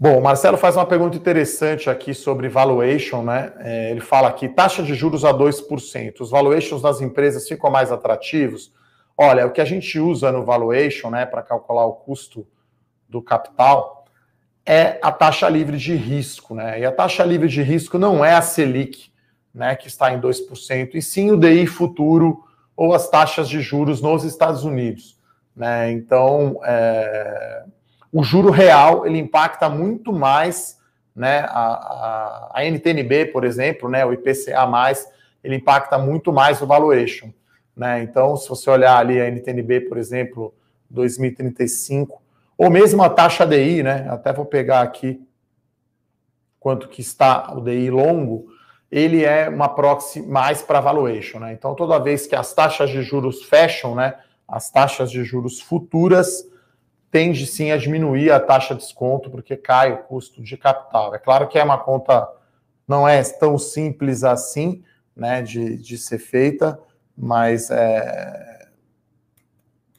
Bom, 0.00 0.16
o 0.16 0.22
Marcelo 0.22 0.56
faz 0.56 0.76
uma 0.76 0.86
pergunta 0.86 1.16
interessante 1.16 1.90
aqui 1.90 2.14
sobre 2.14 2.48
valuation, 2.48 3.20
né? 3.24 3.52
É, 3.58 3.90
ele 3.90 4.00
fala 4.00 4.28
aqui, 4.28 4.48
taxa 4.48 4.80
de 4.80 4.94
juros 4.94 5.24
a 5.24 5.34
2%. 5.34 6.20
Os 6.20 6.30
valuations 6.30 6.80
das 6.80 7.00
empresas 7.00 7.48
ficam 7.48 7.68
mais 7.68 7.90
atrativos? 7.90 8.72
Olha, 9.16 9.44
o 9.44 9.50
que 9.50 9.60
a 9.60 9.64
gente 9.64 9.98
usa 9.98 10.30
no 10.30 10.44
valuation, 10.44 11.10
né, 11.10 11.26
para 11.26 11.42
calcular 11.42 11.84
o 11.84 11.94
custo 11.94 12.46
do 13.08 13.20
capital, 13.20 13.97
é 14.70 14.98
a 15.00 15.10
taxa 15.10 15.48
livre 15.48 15.78
de 15.78 15.96
risco, 15.96 16.54
né? 16.54 16.78
E 16.78 16.84
a 16.84 16.92
taxa 16.92 17.24
livre 17.24 17.48
de 17.48 17.62
risco 17.62 17.96
não 17.96 18.22
é 18.22 18.34
a 18.34 18.42
Selic, 18.42 19.10
né, 19.54 19.74
que 19.74 19.88
está 19.88 20.12
em 20.12 20.20
2%, 20.20 20.90
e 20.94 21.00
sim 21.00 21.30
o 21.30 21.38
DI 21.38 21.66
futuro 21.66 22.44
ou 22.76 22.92
as 22.92 23.08
taxas 23.08 23.48
de 23.48 23.62
juros 23.62 24.02
nos 24.02 24.24
Estados 24.24 24.64
Unidos. 24.64 25.18
Né? 25.56 25.90
Então, 25.92 26.60
é, 26.62 27.64
o 28.12 28.22
juro 28.22 28.50
real 28.50 29.06
ele 29.06 29.18
impacta 29.18 29.70
muito 29.70 30.12
mais 30.12 30.78
né, 31.16 31.46
a, 31.48 32.52
a, 32.52 32.52
a, 32.56 32.64
NTNB, 32.64 33.32
por 33.32 33.44
exemplo, 33.44 33.88
né, 33.88 34.04
o 34.04 34.12
IPCA, 34.12 34.68
ele 35.42 35.56
impacta 35.56 35.96
muito 35.96 36.30
mais 36.30 36.60
o 36.60 36.66
valuation. 36.66 37.32
Né? 37.74 38.02
Então, 38.02 38.36
se 38.36 38.46
você 38.46 38.68
olhar 38.68 38.98
ali 38.98 39.18
a 39.18 39.30
NTNB, 39.30 39.88
por 39.88 39.96
exemplo, 39.96 40.54
2035, 40.90 42.22
ou 42.58 42.68
mesmo 42.68 43.04
a 43.04 43.08
taxa 43.08 43.46
DI, 43.46 43.84
né? 43.84 44.08
Até 44.10 44.32
vou 44.32 44.44
pegar 44.44 44.82
aqui 44.82 45.24
quanto 46.58 46.88
que 46.88 47.00
está 47.00 47.54
o 47.54 47.60
DI 47.60 47.88
longo, 47.88 48.48
ele 48.90 49.24
é 49.24 49.48
uma 49.48 49.68
proxy 49.68 50.20
mais 50.22 50.60
para 50.60 50.80
valuation, 50.80 51.38
né? 51.38 51.52
Então, 51.52 51.74
toda 51.74 51.98
vez 52.00 52.26
que 52.26 52.34
as 52.34 52.52
taxas 52.52 52.90
de 52.90 53.00
juros 53.02 53.44
fecham, 53.44 53.94
né, 53.94 54.16
as 54.46 54.70
taxas 54.70 55.10
de 55.10 55.22
juros 55.22 55.60
futuras 55.60 56.44
tende 57.10 57.46
sim 57.46 57.70
a 57.70 57.76
diminuir 57.76 58.30
a 58.30 58.40
taxa 58.40 58.74
de 58.74 58.80
desconto, 58.80 59.30
porque 59.30 59.56
cai 59.56 59.92
o 59.92 59.98
custo 59.98 60.42
de 60.42 60.56
capital. 60.56 61.14
É 61.14 61.18
claro 61.18 61.46
que 61.46 61.58
é 61.58 61.64
uma 61.64 61.78
conta 61.78 62.28
não 62.86 63.06
é 63.06 63.22
tão 63.22 63.56
simples 63.58 64.24
assim, 64.24 64.82
né, 65.14 65.42
de, 65.42 65.76
de 65.76 65.96
ser 65.98 66.18
feita, 66.18 66.78
mas 67.16 67.70
é, 67.70 68.57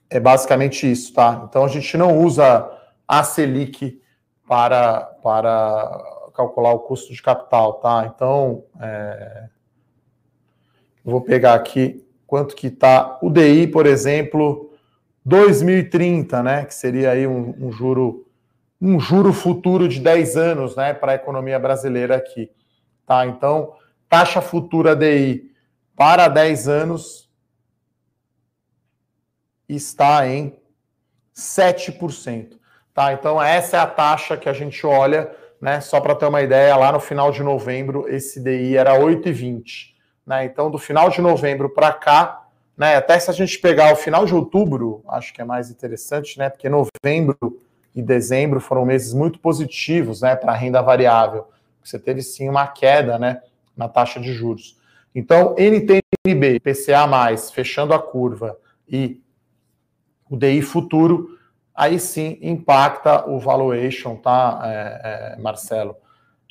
é 0.10 0.20
basicamente 0.20 0.90
isso, 0.90 1.14
tá? 1.14 1.46
Então 1.48 1.64
a 1.64 1.68
gente 1.68 1.96
não 1.98 2.18
usa 2.18 2.70
a 3.08 3.24
Selic 3.24 4.02
para, 4.48 5.02
para 5.22 6.32
calcular 6.34 6.74
o 6.74 6.80
custo 6.80 7.14
de 7.14 7.22
capital, 7.22 7.74
tá? 7.74 8.12
Então, 8.14 8.64
é... 8.82 9.50
vou 11.04 11.22
pegar 11.22 11.54
aqui 11.54 12.06
quanto 12.26 12.56
que 12.56 12.68
está 12.68 13.18
o 13.22 13.30
DI, 13.30 13.68
por 13.68 13.86
exemplo, 13.86 14.72
2030, 15.26 16.42
né? 16.44 16.66
Que 16.66 16.74
seria 16.74 17.12
aí 17.12 17.28
um, 17.28 17.56
um 17.60 17.72
juro 17.72 18.26
um 18.82 19.00
juro 19.00 19.34
futuro 19.34 19.90
de 19.90 20.00
10 20.00 20.38
anos, 20.38 20.76
né, 20.76 20.94
para 20.94 21.12
a 21.12 21.16
economia 21.16 21.60
brasileira 21.60 22.16
aqui, 22.16 22.50
tá? 23.06 23.26
Então, 23.26 23.74
taxa 24.08 24.40
futura 24.40 24.96
DI 24.96 25.52
para 25.98 26.30
10 26.30 26.70
anos 26.70 27.29
está 29.76 30.28
em 30.28 30.58
7%, 31.36 32.58
tá? 32.94 33.14
Então, 33.14 33.42
essa 33.42 33.78
é 33.78 33.80
a 33.80 33.88
taxa 33.88 34.36
que 34.36 34.50
a 34.50 34.54
gente 34.54 34.86
olha 34.86 35.32
né? 35.62 35.82
Só 35.82 36.00
para 36.00 36.16
ter 36.16 36.26
uma 36.26 36.42
ideia, 36.42 36.76
lá 36.76 36.92
no 36.92 37.00
final 37.00 37.32
de 37.32 37.44
novembro 37.44 38.08
esse 38.08 38.40
DI 38.40 38.78
era 38.78 38.98
8,20. 38.98 39.94
Né? 40.26 40.46
Então, 40.46 40.70
do 40.70 40.78
final 40.78 41.10
de 41.10 41.22
novembro 41.22 41.70
para 41.70 41.92
cá, 41.92 42.46
né? 42.78 42.96
Até 42.96 43.20
se 43.20 43.30
a 43.30 43.34
gente 43.34 43.60
pegar 43.60 43.92
o 43.92 43.96
final 43.96 44.26
de 44.26 44.34
outubro, 44.34 45.04
acho 45.10 45.34
que 45.34 45.42
é 45.42 45.46
mais 45.46 45.70
interessante, 45.70 46.38
né? 46.38 46.50
Porque 46.50 46.70
novembro 46.70 47.60
e 47.94 48.02
dezembro 48.02 48.62
foram 48.62 48.86
meses 48.86 49.14
muito 49.14 49.40
positivos, 49.40 50.22
né? 50.22 50.36
Para 50.36 50.54
a 50.54 50.56
renda 50.56 50.82
variável. 50.82 51.48
Você 51.84 52.00
teve 52.00 52.22
sim 52.22 52.48
uma 52.48 52.68
queda, 52.68 53.18
né? 53.18 53.42
Na 53.76 53.90
taxa 53.90 54.20
de 54.20 54.32
juros. 54.32 54.78
Então, 55.14 55.56
NTNB, 55.58 56.60
PCA, 56.60 57.06
fechando 57.52 57.94
a 57.94 58.00
curva, 58.00 58.58
e 58.88 59.20
o 60.30 60.38
DI 60.38 60.62
futuro 60.62 61.38
aí 61.74 61.98
sim 62.00 62.38
impacta 62.42 63.30
o 63.30 63.40
valuation, 63.40 64.16
tá, 64.16 64.62
é, 64.64 65.36
é, 65.38 65.42
Marcelo? 65.42 65.96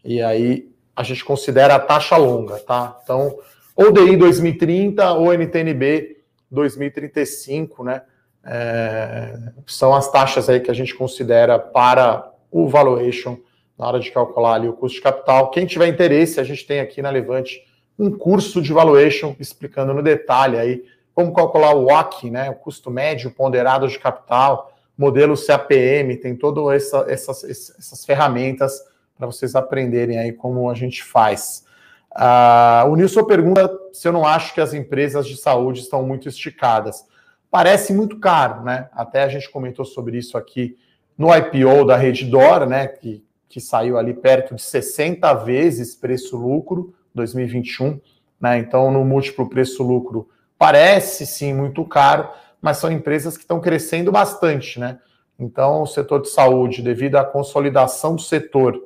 E 0.05 0.23
aí 0.23 0.71
a 0.97 1.03
gente 1.03 1.25
considera 1.25 1.75
a 1.75 1.79
taxa 1.79 2.17
longa, 2.17 2.59
tá? 2.59 2.99
Então, 3.03 3.39
ou 3.77 3.93
DI 3.93 4.17
2030 4.17 5.13
ou 5.13 5.33
NTNB 5.33 6.17
2035, 6.51 7.85
né? 7.85 8.03
É, 8.45 9.39
são 9.67 9.95
as 9.95 10.11
taxas 10.11 10.49
aí 10.49 10.61
que 10.61 10.71
a 10.71 10.75
gente 10.75 10.95
considera 10.95 11.59
para 11.59 12.33
o 12.51 12.67
valuation 12.67 13.37
na 13.79 13.87
hora 13.87 14.01
de 14.01 14.11
calcular 14.11 14.55
ali 14.55 14.69
o 14.69 14.73
custo 14.73 14.97
de 14.97 15.03
capital. 15.03 15.51
Quem 15.51 15.67
tiver 15.67 15.87
interesse, 15.87 16.41
a 16.41 16.45
gente 16.45 16.67
tem 16.67 16.81
aqui 16.81 17.01
na 17.03 17.11
Levante 17.11 17.63
um 17.99 18.11
curso 18.11 18.63
de 18.63 18.73
valuation 18.73 19.37
explicando 19.39 19.93
no 19.93 20.03
detalhe 20.03 20.57
aí 20.57 20.85
como 21.19 21.35
calcular 21.35 21.75
o 21.75 21.87
WACC, 21.87 22.31
né, 22.31 22.49
o 22.49 22.55
custo 22.55 22.93
médio 22.93 23.33
ponderado 23.33 23.89
de 23.89 23.99
capital, 23.99 24.73
modelo 24.97 25.35
CAPM, 25.37 26.17
tem 26.17 26.37
todas 26.37 26.77
essa, 26.77 27.07
essas, 27.09 27.43
essas 27.43 28.05
ferramentas 28.05 28.81
para 29.17 29.27
vocês 29.27 29.57
aprenderem 29.57 30.17
aí 30.17 30.33
como 30.33 30.71
a 30.71 30.75
gente 30.75 31.03
faz. 31.03 31.65
Uh, 32.13 32.89
o 32.89 32.95
Nilson 32.95 33.25
pergunta 33.25 33.69
se 33.93 34.07
eu 34.07 34.13
não 34.13 34.25
acho 34.25 34.55
que 34.55 34.61
as 34.61 34.73
empresas 34.73 35.27
de 35.27 35.37
saúde 35.37 35.81
estão 35.81 36.05
muito 36.05 36.29
esticadas. 36.29 37.05
Parece 37.51 37.93
muito 37.93 38.21
caro, 38.21 38.63
né? 38.63 38.89
Até 38.93 39.25
a 39.25 39.29
gente 39.29 39.51
comentou 39.51 39.85
sobre 39.85 40.19
isso 40.19 40.39
aqui 40.39 40.79
no 41.19 41.35
IPO 41.35 41.85
da 41.85 41.97
Redditor, 41.97 42.65
né? 42.65 42.87
Que, 42.87 43.25
que 43.49 43.61
saiu 43.61 43.99
ali 43.99 44.15
perto 44.15 44.55
de 44.55 44.63
60 44.63 45.35
vezes 45.35 45.97
preço-lucro 45.97 46.95
2021, 47.13 48.01
né? 48.41 48.59
Então, 48.59 48.93
no 48.93 49.05
múltiplo 49.05 49.49
preço-lucro 49.49 50.29
parece 50.59 51.25
sim 51.25 51.55
muito 51.55 51.85
caro, 51.85 52.29
mas 52.61 52.79
são 52.79 52.91
empresas 52.91 53.37
que 53.37 53.45
estão 53.45 53.61
crescendo 53.61 54.11
bastante, 54.11 54.81
né? 54.81 54.99
Então, 55.39 55.83
o 55.83 55.87
setor 55.87 56.21
de 56.21 56.29
saúde, 56.29 56.83
devido 56.83 57.15
à 57.15 57.25
consolidação 57.25 58.17
do 58.17 58.21
setor, 58.21 58.83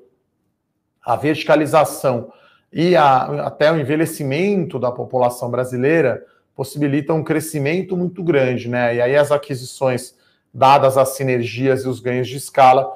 à 1.02 1.16
verticalização 1.16 2.30
e 2.70 2.94
a, 2.94 3.46
até 3.46 3.72
o 3.72 3.80
envelhecimento 3.80 4.78
da 4.78 4.92
população 4.92 5.50
brasileira, 5.50 6.22
possibilitam 6.54 7.16
um 7.16 7.24
crescimento 7.24 7.96
muito 7.96 8.22
grande, 8.22 8.68
né? 8.68 8.94
E 8.96 9.00
aí 9.00 9.16
as 9.16 9.32
aquisições, 9.32 10.14
dadas 10.52 10.98
as 10.98 11.10
sinergias 11.10 11.84
e 11.84 11.88
os 11.88 12.00
ganhos 12.00 12.28
de 12.28 12.36
escala, 12.36 12.92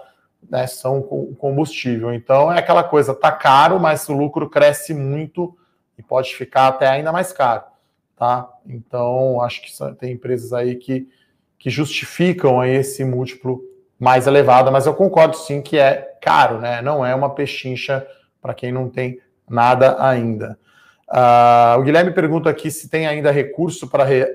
né, 0.50 0.66
são 0.66 0.98
o 0.98 1.34
combustível. 1.34 2.12
Então, 2.12 2.52
é 2.52 2.58
aquela 2.58 2.84
coisa, 2.84 3.14
tá 3.14 3.32
caro, 3.32 3.80
mas 3.80 4.06
o 4.10 4.12
lucro 4.12 4.50
cresce 4.50 4.92
muito 4.92 5.56
e 5.96 6.02
pode 6.02 6.36
ficar 6.36 6.68
até 6.68 6.86
ainda 6.86 7.10
mais 7.10 7.32
caro 7.32 7.64
tá? 8.16 8.48
Então, 8.66 9.40
acho 9.42 9.62
que 9.62 9.70
tem 9.96 10.12
empresas 10.12 10.52
aí 10.52 10.74
que, 10.74 11.08
que 11.58 11.70
justificam 11.70 12.60
aí 12.60 12.74
esse 12.76 13.04
múltiplo 13.04 13.62
mais 13.98 14.26
elevado, 14.26 14.72
mas 14.72 14.86
eu 14.86 14.94
concordo 14.94 15.36
sim 15.36 15.62
que 15.62 15.78
é 15.78 16.16
caro, 16.20 16.58
né? 16.58 16.82
Não 16.82 17.04
é 17.04 17.14
uma 17.14 17.34
pechincha 17.34 18.06
para 18.40 18.54
quem 18.54 18.72
não 18.72 18.88
tem 18.88 19.20
nada 19.48 19.96
ainda. 19.98 20.58
Uh, 21.08 21.78
o 21.78 21.82
Guilherme 21.82 22.12
pergunta 22.12 22.50
aqui 22.50 22.70
se 22.70 22.88
tem 22.88 23.06
ainda 23.06 23.30
recurso 23.30 23.88
para 23.88 24.04
re, 24.04 24.26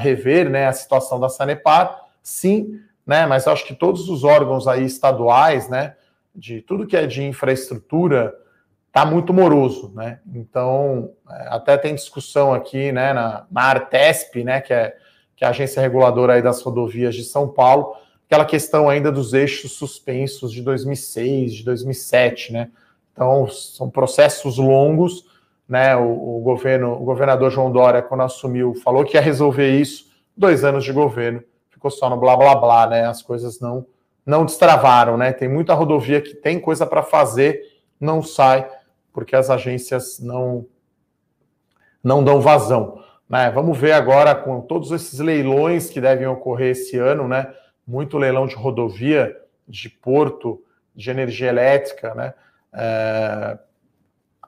rever 0.00 0.48
né, 0.48 0.66
a 0.66 0.72
situação 0.72 1.20
da 1.20 1.28
Sanepar. 1.28 2.04
Sim, 2.22 2.80
né? 3.06 3.26
Mas 3.26 3.46
acho 3.46 3.66
que 3.66 3.74
todos 3.74 4.08
os 4.08 4.24
órgãos 4.24 4.66
aí 4.66 4.84
estaduais, 4.84 5.68
né? 5.68 5.94
De 6.34 6.60
tudo 6.60 6.86
que 6.86 6.96
é 6.96 7.06
de 7.06 7.22
infraestrutura, 7.22 8.34
está 8.96 9.04
muito 9.04 9.34
moroso, 9.34 9.92
né? 9.94 10.20
Então, 10.34 11.10
é, 11.30 11.48
até 11.50 11.76
tem 11.76 11.94
discussão 11.94 12.54
aqui, 12.54 12.90
né, 12.90 13.12
na, 13.12 13.44
na 13.50 13.60
Artesp, 13.60 14.42
né, 14.42 14.62
que 14.62 14.72
é, 14.72 14.96
que 15.36 15.44
é 15.44 15.46
a 15.46 15.50
agência 15.50 15.82
reguladora 15.82 16.32
aí 16.32 16.40
das 16.40 16.62
rodovias 16.62 17.14
de 17.14 17.22
São 17.22 17.46
Paulo, 17.46 17.94
aquela 18.24 18.46
questão 18.46 18.88
ainda 18.88 19.12
dos 19.12 19.34
eixos 19.34 19.72
suspensos 19.72 20.50
de 20.50 20.62
2006, 20.62 21.56
de 21.56 21.64
2007, 21.64 22.54
né? 22.54 22.70
Então, 23.12 23.46
são 23.48 23.90
processos 23.90 24.56
longos, 24.56 25.26
né? 25.68 25.94
O, 25.94 26.38
o 26.38 26.40
governo, 26.40 26.94
o 26.94 27.04
governador 27.04 27.50
João 27.50 27.70
Dória, 27.70 28.00
quando 28.00 28.22
assumiu, 28.22 28.74
falou 28.76 29.04
que 29.04 29.18
ia 29.18 29.20
resolver 29.20 29.78
isso, 29.78 30.06
dois 30.34 30.64
anos 30.64 30.84
de 30.84 30.92
governo, 30.92 31.42
ficou 31.68 31.90
só 31.90 32.08
no 32.08 32.16
blá 32.16 32.34
blá 32.34 32.54
blá, 32.54 32.86
né? 32.86 33.06
As 33.06 33.20
coisas 33.20 33.60
não 33.60 33.84
não 34.24 34.44
destravaram, 34.44 35.18
né? 35.18 35.32
Tem 35.34 35.48
muita 35.48 35.74
rodovia 35.74 36.20
que 36.20 36.34
tem 36.34 36.58
coisa 36.58 36.84
para 36.84 37.02
fazer, 37.02 37.60
não 38.00 38.22
sai 38.22 38.66
porque 39.16 39.34
as 39.34 39.48
agências 39.48 40.20
não, 40.20 40.66
não 42.04 42.22
dão 42.22 42.38
vazão. 42.38 43.02
Né? 43.26 43.50
Vamos 43.50 43.78
ver 43.78 43.92
agora 43.92 44.34
com 44.34 44.60
todos 44.60 44.92
esses 44.92 45.18
leilões 45.20 45.88
que 45.88 46.02
devem 46.02 46.26
ocorrer 46.26 46.72
esse 46.72 46.98
ano, 46.98 47.26
né? 47.26 47.50
Muito 47.86 48.18
leilão 48.18 48.46
de 48.46 48.54
rodovia, 48.54 49.34
de 49.66 49.88
porto, 49.88 50.62
de 50.94 51.08
energia 51.08 51.48
elétrica, 51.48 52.14
né? 52.14 52.34
É... 52.74 53.58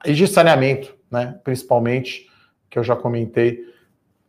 E 0.05 0.13
de 0.13 0.27
saneamento, 0.27 0.95
né? 1.11 1.41
Principalmente, 1.43 2.29
que 2.69 2.79
eu 2.79 2.85
já 2.85 2.95
comentei. 2.95 3.65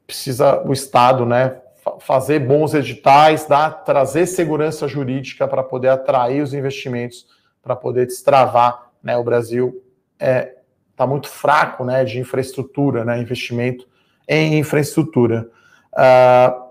precisa 0.08 0.66
o 0.66 0.72
Estado, 0.72 1.26
né, 1.26 1.60
fazer 2.00 2.40
bons 2.40 2.74
editais, 2.74 3.46
dar, 3.46 3.84
trazer 3.84 4.26
segurança 4.26 4.88
jurídica 4.88 5.46
para 5.50 5.64
poder 5.64 5.90
atrair 5.90 6.42
os 6.42 6.54
investimentos, 6.54 7.28
para 7.62 7.76
poder 7.76 8.06
destravar, 8.06 8.90
né, 9.04 9.18
o 9.18 9.24
Brasil 9.24 9.84
é 10.20 10.56
está 11.00 11.08
muito 11.08 11.30
fraco, 11.30 11.86
né, 11.86 12.04
de 12.04 12.20
infraestrutura, 12.20 13.06
né, 13.06 13.22
investimento 13.22 13.88
em 14.28 14.60
infraestrutura. 14.60 15.50
Uh, 15.94 16.70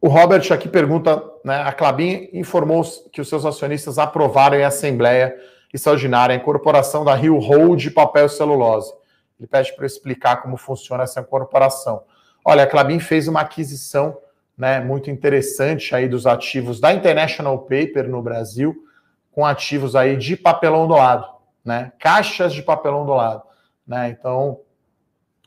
o 0.00 0.08
Robert 0.08 0.52
aqui 0.52 0.68
pergunta, 0.68 1.22
né, 1.44 1.62
a 1.62 1.72
Clabin 1.72 2.28
informou 2.32 2.82
que 3.12 3.20
os 3.20 3.28
seus 3.28 3.46
acionistas 3.46 3.96
aprovaram 3.96 4.56
em 4.56 4.64
assembleia 4.64 5.36
extraordinária 5.72 6.34
a 6.34 6.36
incorporação 6.36 7.04
da 7.04 7.14
Rio 7.14 7.38
Hold 7.38 7.90
Papel 7.90 8.26
e 8.26 8.28
Celulose. 8.28 8.92
Ele 9.38 9.46
pede 9.46 9.72
para 9.74 9.86
explicar 9.86 10.42
como 10.42 10.56
funciona 10.56 11.04
essa 11.04 11.20
incorporação. 11.20 12.02
Olha, 12.44 12.64
a 12.64 12.66
Clabin 12.66 12.98
fez 12.98 13.28
uma 13.28 13.40
aquisição 13.40 14.18
né, 14.58 14.80
muito 14.80 15.10
interessante 15.10 15.94
aí 15.94 16.08
dos 16.08 16.26
ativos 16.26 16.80
da 16.80 16.92
International 16.92 17.56
Paper 17.60 18.08
no 18.08 18.20
Brasil, 18.20 18.74
com 19.32 19.46
ativos 19.46 19.96
aí 19.96 20.16
de 20.16 20.36
papelão 20.36 20.86
do 20.86 20.94
lado, 20.94 21.26
né, 21.64 21.92
caixas 21.98 22.52
de 22.52 22.62
papelão 22.62 23.06
do 23.06 23.14
lado. 23.14 23.42
Né, 23.86 24.10
então, 24.10 24.60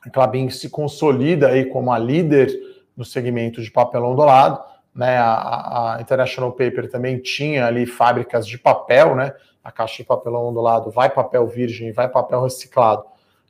a 0.02 0.10
Clabin 0.10 0.48
se 0.50 0.68
consolida 0.68 1.48
aí 1.48 1.66
como 1.66 1.92
a 1.92 1.98
líder 1.98 2.52
no 2.96 3.04
segmento 3.04 3.62
de 3.62 3.70
papelão 3.70 4.14
do 4.14 4.24
lado. 4.24 4.62
Né, 4.94 5.16
a, 5.16 5.94
a, 5.94 6.00
International 6.00 6.50
Paper 6.50 6.90
também 6.90 7.18
tinha 7.18 7.66
ali 7.66 7.86
fábricas 7.86 8.46
de 8.46 8.58
papel, 8.58 9.14
né? 9.14 9.32
A 9.62 9.70
caixa 9.70 9.98
de 9.98 10.04
papelão 10.04 10.52
do 10.52 10.60
lado 10.60 10.90
vai 10.90 11.08
papel 11.08 11.46
virgem, 11.46 11.92
vai 11.92 12.08
papel 12.08 12.42
reciclado. 12.42 13.04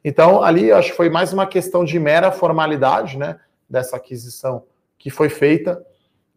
Então, 0.05 0.43
ali 0.43 0.71
acho 0.71 0.91
que 0.91 0.97
foi 0.97 1.09
mais 1.09 1.33
uma 1.33 1.47
questão 1.47 1.85
de 1.85 1.99
mera 1.99 2.31
formalidade, 2.31 3.17
né? 3.17 3.39
Dessa 3.69 3.97
aquisição 3.97 4.65
que 4.99 5.11
foi 5.11 5.31
feita, 5.31 5.83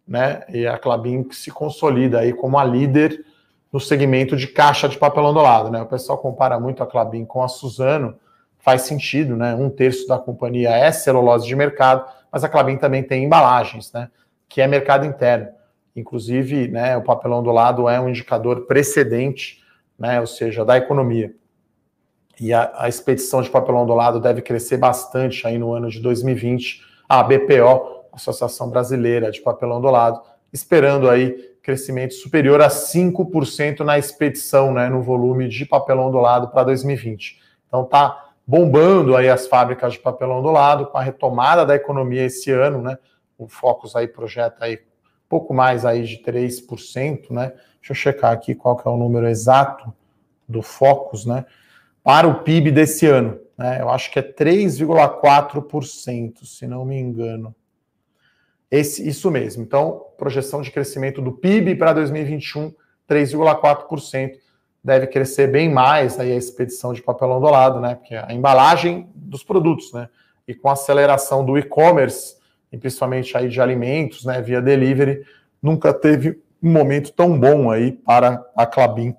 né? 0.08 0.44
E 0.50 0.66
a 0.66 0.78
Clabin 0.78 1.30
se 1.32 1.52
consolida 1.52 2.20
aí 2.20 2.32
como 2.32 2.58
a 2.58 2.64
líder 2.64 3.26
no 3.72 3.80
segmento 3.80 4.36
de 4.36 4.48
caixa 4.48 4.90
de 4.90 4.98
papelão 4.98 5.34
do 5.34 5.42
lado, 5.42 5.70
né? 5.70 5.82
O 5.82 5.86
pessoal 5.86 6.18
compara 6.18 6.60
muito 6.60 6.84
a 6.84 6.88
Clabin 6.88 7.26
com 7.26 7.42
a 7.42 7.48
Suzano, 7.48 8.16
faz 8.60 8.82
sentido, 8.84 9.36
né? 9.36 9.56
Um 9.56 9.70
terço 9.70 10.08
da 10.08 10.20
companhia 10.20 10.70
é 10.70 10.92
celulose 10.92 11.48
de 11.48 11.56
mercado, 11.56 12.06
mas 12.32 12.44
a 12.44 12.50
Clabin 12.50 12.78
também 12.78 13.02
tem 13.02 13.24
embalagens, 13.24 13.92
né? 13.94 14.10
Que 14.50 14.62
é 14.62 14.68
mercado 14.68 15.06
interno. 15.06 15.48
Inclusive, 15.96 16.68
né, 16.68 16.96
o 16.96 17.02
papelão 17.02 17.44
do 17.44 17.52
lado 17.52 17.90
é 17.90 18.00
um 18.00 18.08
indicador 18.08 18.66
precedente, 18.66 19.62
né? 19.98 20.20
Ou 20.20 20.28
seja, 20.28 20.66
da 20.66 20.78
economia. 20.78 21.34
E 22.40 22.54
a, 22.54 22.72
a 22.76 22.90
expedição 22.90 23.42
de 23.42 23.50
papelão 23.50 23.86
do 23.86 23.94
lado 23.94 24.20
deve 24.20 24.42
crescer 24.42 24.78
bastante 24.78 25.46
aí 25.46 25.58
no 25.58 25.74
ano 25.74 25.90
de 25.90 26.00
2020. 26.00 26.82
A 27.08 27.24
BPO, 27.24 28.06
Associação 28.14 28.70
Brasileira 28.70 29.32
de 29.32 29.42
Papelão 29.42 29.80
do 29.80 29.90
Lado, 29.90 30.22
esperando 30.52 31.10
aí 31.10 31.51
crescimento 31.62 32.14
superior 32.14 32.62
a 32.62 32.70
5% 32.70 33.82
na 33.82 33.98
expedição, 33.98 34.74
né, 34.74 34.90
no 34.90 35.02
volume 35.02 35.48
de 35.48 35.66
papelão 35.66 36.12
do 36.12 36.20
lado 36.20 36.50
para 36.50 36.64
2020. 36.64 37.40
Então 37.68 37.86
tá 37.86 38.32
bombando 38.46 39.16
aí 39.16 39.30
as 39.30 39.48
fábricas 39.48 39.94
de 39.94 40.00
papelão 40.00 40.42
do 40.42 40.52
lado, 40.52 40.88
com 40.88 40.98
a 40.98 41.02
retomada 41.02 41.66
da 41.66 41.74
economia 41.76 42.26
esse 42.26 42.52
ano, 42.52 42.82
né? 42.82 42.98
O 43.38 43.48
Focus 43.48 43.96
aí 43.96 44.06
projeta 44.08 44.66
aí 44.66 44.80
pouco 45.30 45.54
mais 45.54 45.86
aí 45.86 46.04
de 46.04 46.18
3%, 46.18 47.32
né? 47.32 47.54
Deixa 47.80 47.92
eu 47.92 47.96
checar 47.96 48.34
aqui 48.34 48.54
qual 48.54 48.76
que 48.76 48.86
é 48.88 48.92
o 48.92 48.98
número 48.98 49.28
exato 49.28 49.94
do 50.48 50.62
Focus, 50.62 51.26
né? 51.26 51.46
Para 52.04 52.28
o 52.28 52.44
PIB 52.44 52.72
desse 52.72 53.08
ano, 53.08 53.40
né? 53.58 53.80
Eu 53.80 53.90
acho 53.90 54.12
que 54.12 54.20
é 54.20 54.22
3,4%, 54.22 56.44
se 56.44 56.68
não 56.68 56.84
me 56.84 57.00
engano. 57.00 57.56
Esse, 58.72 59.06
isso 59.08 59.30
mesmo. 59.30 59.62
Então, 59.62 60.06
projeção 60.18 60.62
de 60.62 60.72
crescimento 60.72 61.22
do 61.22 61.34
PIB 61.34 61.76
para 61.76 61.94
2021, 61.94 62.74
3,4% 63.10 64.38
deve 64.84 65.08
crescer 65.08 65.48
bem 65.48 65.70
mais 65.70 66.20
aí 66.20 66.32
a 66.32 66.36
expedição 66.36 66.94
de 66.94 67.02
papelão 67.02 67.40
do 67.40 67.50
lado, 67.50 67.80
né? 67.80 67.96
Porque 67.96 68.16
a 68.16 68.34
embalagem 68.34 69.10
dos 69.14 69.44
produtos, 69.44 69.92
né? 69.94 70.10
E 70.48 70.56
com 70.56 70.70
a 70.70 70.74
aceleração 70.74 71.46
do 71.46 71.58
e-commerce, 71.58 72.38
e 72.72 72.78
principalmente 72.78 73.38
aí 73.38 73.50
de 73.50 73.60
alimentos, 73.60 74.26
né, 74.26 74.42
via 74.42 74.62
delivery, 74.62 75.26
nunca 75.62 75.94
teve 75.94 76.42
um 76.64 76.72
momento 76.72 77.12
tão 77.12 77.38
bom 77.38 77.70
aí 77.70 77.92
para 77.92 78.44
a 78.56 78.66
Clabin 78.66 79.16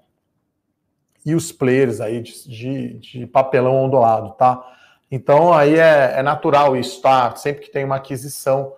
e 1.25 1.35
os 1.35 1.53
players 1.53 2.01
aí 2.01 2.21
de, 2.21 2.49
de, 2.49 2.95
de 2.95 3.27
papelão 3.27 3.85
ondulado, 3.85 4.33
tá? 4.33 4.61
Então 5.11 5.53
aí 5.53 5.79
é, 5.79 6.15
é, 6.17 6.23
natural 6.23 6.77
isso, 6.77 7.01
tá? 7.03 7.35
Sempre 7.37 7.63
que 7.63 7.71
tem 7.71 7.85
uma 7.85 7.97
aquisição, 7.97 8.73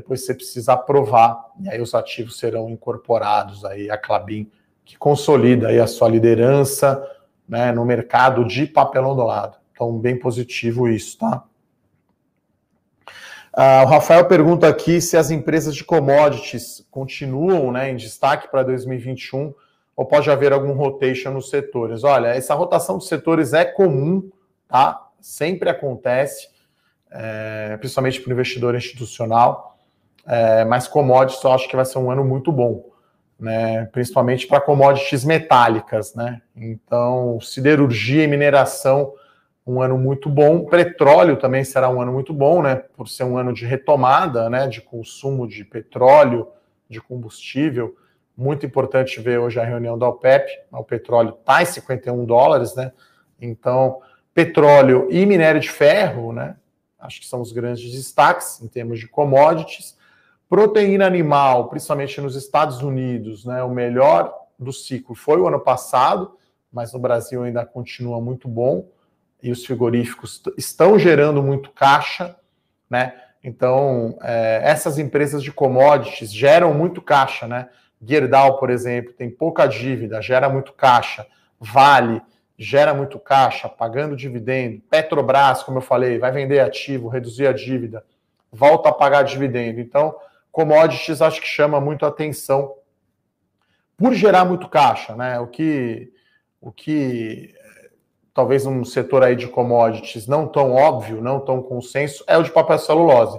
depois 0.00 0.24
você 0.24 0.34
precisa 0.34 0.72
aprovar, 0.72 1.52
e 1.60 1.68
aí 1.68 1.80
os 1.80 1.94
ativos 1.94 2.38
serão 2.38 2.70
incorporados 2.70 3.64
aí 3.64 3.90
a 3.90 3.98
Clabin 3.98 4.50
que 4.84 4.96
consolida 4.96 5.68
aí 5.68 5.78
a 5.78 5.86
sua 5.86 6.08
liderança 6.08 7.06
né, 7.46 7.70
no 7.70 7.84
mercado 7.84 8.44
de 8.44 8.66
papelão 8.66 9.14
do 9.14 9.22
lado. 9.22 9.56
Então, 9.72 9.98
bem 9.98 10.18
positivo 10.18 10.88
isso, 10.88 11.18
tá? 11.18 11.44
Ah, 13.52 13.82
o 13.84 13.86
Rafael 13.86 14.26
pergunta 14.26 14.68
aqui 14.68 15.00
se 15.00 15.16
as 15.16 15.30
empresas 15.30 15.74
de 15.74 15.84
commodities 15.84 16.86
continuam 16.90 17.70
né, 17.70 17.90
em 17.90 17.96
destaque 17.96 18.50
para 18.50 18.62
2021 18.62 19.52
ou 19.94 20.06
pode 20.06 20.30
haver 20.30 20.52
algum 20.52 20.72
rotation 20.72 21.30
nos 21.30 21.50
setores. 21.50 22.04
Olha, 22.04 22.28
essa 22.28 22.54
rotação 22.54 22.96
de 22.98 23.04
setores 23.04 23.52
é 23.52 23.64
comum, 23.64 24.30
tá? 24.66 25.08
Sempre 25.20 25.68
acontece, 25.68 26.48
é, 27.10 27.76
principalmente 27.76 28.20
para 28.20 28.30
o 28.30 28.32
investidor 28.32 28.74
institucional, 28.74 29.69
é, 30.30 30.64
mas 30.64 30.86
commodities 30.86 31.42
eu 31.42 31.52
acho 31.52 31.68
que 31.68 31.76
vai 31.76 31.84
ser 31.84 31.98
um 31.98 32.10
ano 32.10 32.24
muito 32.24 32.52
bom 32.52 32.90
né, 33.40 33.86
principalmente 33.86 34.46
para 34.46 34.60
commodities 34.60 35.24
metálicas, 35.24 36.14
né? 36.14 36.42
Então, 36.54 37.40
siderurgia 37.40 38.22
e 38.22 38.26
mineração, 38.26 39.14
um 39.66 39.80
ano 39.80 39.96
muito 39.96 40.28
bom. 40.28 40.66
Petróleo 40.66 41.38
também 41.38 41.64
será 41.64 41.88
um 41.88 42.02
ano 42.02 42.12
muito 42.12 42.34
bom, 42.34 42.62
né? 42.62 42.76
Por 42.76 43.08
ser 43.08 43.24
um 43.24 43.38
ano 43.38 43.52
de 43.52 43.64
retomada, 43.64 44.50
né? 44.50 44.68
De 44.68 44.82
consumo 44.82 45.48
de 45.48 45.64
petróleo, 45.64 46.48
de 46.88 47.00
combustível. 47.00 47.96
Muito 48.36 48.66
importante 48.66 49.20
ver 49.20 49.38
hoje 49.38 49.58
a 49.58 49.64
reunião 49.64 49.98
da 49.98 50.08
OPEP. 50.08 50.50
O 50.70 50.84
petróleo 50.84 51.36
está 51.40 51.62
em 51.62 51.66
51 51.66 52.24
dólares, 52.26 52.74
né? 52.74 52.92
Então, 53.40 54.00
petróleo 54.34 55.08
e 55.10 55.24
minério 55.24 55.60
de 55.60 55.70
ferro, 55.70 56.32
né? 56.32 56.56
Acho 56.98 57.20
que 57.20 57.26
são 57.26 57.40
os 57.40 57.52
grandes 57.52 57.90
destaques 57.90 58.60
em 58.60 58.68
termos 58.68 58.98
de 58.98 59.08
commodities. 59.08 59.98
Proteína 60.50 61.06
animal, 61.06 61.68
principalmente 61.68 62.20
nos 62.20 62.34
Estados 62.34 62.82
Unidos, 62.82 63.46
né, 63.46 63.62
o 63.62 63.70
melhor 63.70 64.34
do 64.58 64.72
ciclo 64.72 65.14
foi 65.14 65.40
o 65.40 65.46
ano 65.46 65.60
passado, 65.60 66.36
mas 66.72 66.92
no 66.92 66.98
Brasil 66.98 67.42
ainda 67.42 67.64
continua 67.64 68.20
muito 68.20 68.48
bom 68.48 68.86
e 69.42 69.50
os 69.50 69.64
frigoríficos 69.64 70.42
estão 70.58 70.98
gerando 70.98 71.42
muito 71.42 71.70
caixa, 71.70 72.36
né? 72.90 73.14
Então, 73.42 74.18
é, 74.20 74.60
essas 74.62 74.98
empresas 74.98 75.42
de 75.42 75.50
commodities 75.50 76.30
geram 76.30 76.74
muito 76.74 77.00
caixa, 77.00 77.46
né? 77.46 77.70
Gerdau, 78.04 78.58
por 78.58 78.68
exemplo, 78.68 79.14
tem 79.14 79.30
pouca 79.30 79.66
dívida, 79.66 80.20
gera 80.20 80.48
muito 80.48 80.72
caixa. 80.72 81.26
Vale 81.58 82.20
gera 82.62 82.92
muito 82.92 83.18
caixa, 83.18 83.70
pagando 83.70 84.14
dividendo. 84.14 84.82
Petrobras, 84.90 85.62
como 85.62 85.78
eu 85.78 85.82
falei, 85.82 86.18
vai 86.18 86.30
vender 86.30 86.60
ativo, 86.60 87.08
reduzir 87.08 87.46
a 87.46 87.54
dívida, 87.54 88.04
volta 88.52 88.90
a 88.90 88.92
pagar 88.92 89.22
dividendo. 89.22 89.80
Então, 89.80 90.14
commodities 90.50 91.22
acho 91.22 91.40
que 91.40 91.46
chama 91.46 91.80
muito 91.80 92.04
atenção 92.04 92.74
por 93.96 94.14
gerar 94.14 94.44
muito 94.44 94.68
caixa, 94.68 95.14
né? 95.14 95.38
O 95.38 95.46
que, 95.46 96.12
o 96.60 96.72
que 96.72 97.54
talvez 98.32 98.64
um 98.64 98.84
setor 98.84 99.22
aí 99.22 99.36
de 99.36 99.46
commodities 99.46 100.26
não 100.26 100.46
tão 100.46 100.72
óbvio, 100.72 101.20
não 101.20 101.40
tão 101.40 101.62
consenso, 101.62 102.24
é 102.26 102.38
o 102.38 102.42
de 102.42 102.50
papel 102.50 102.78
celulose. 102.78 103.38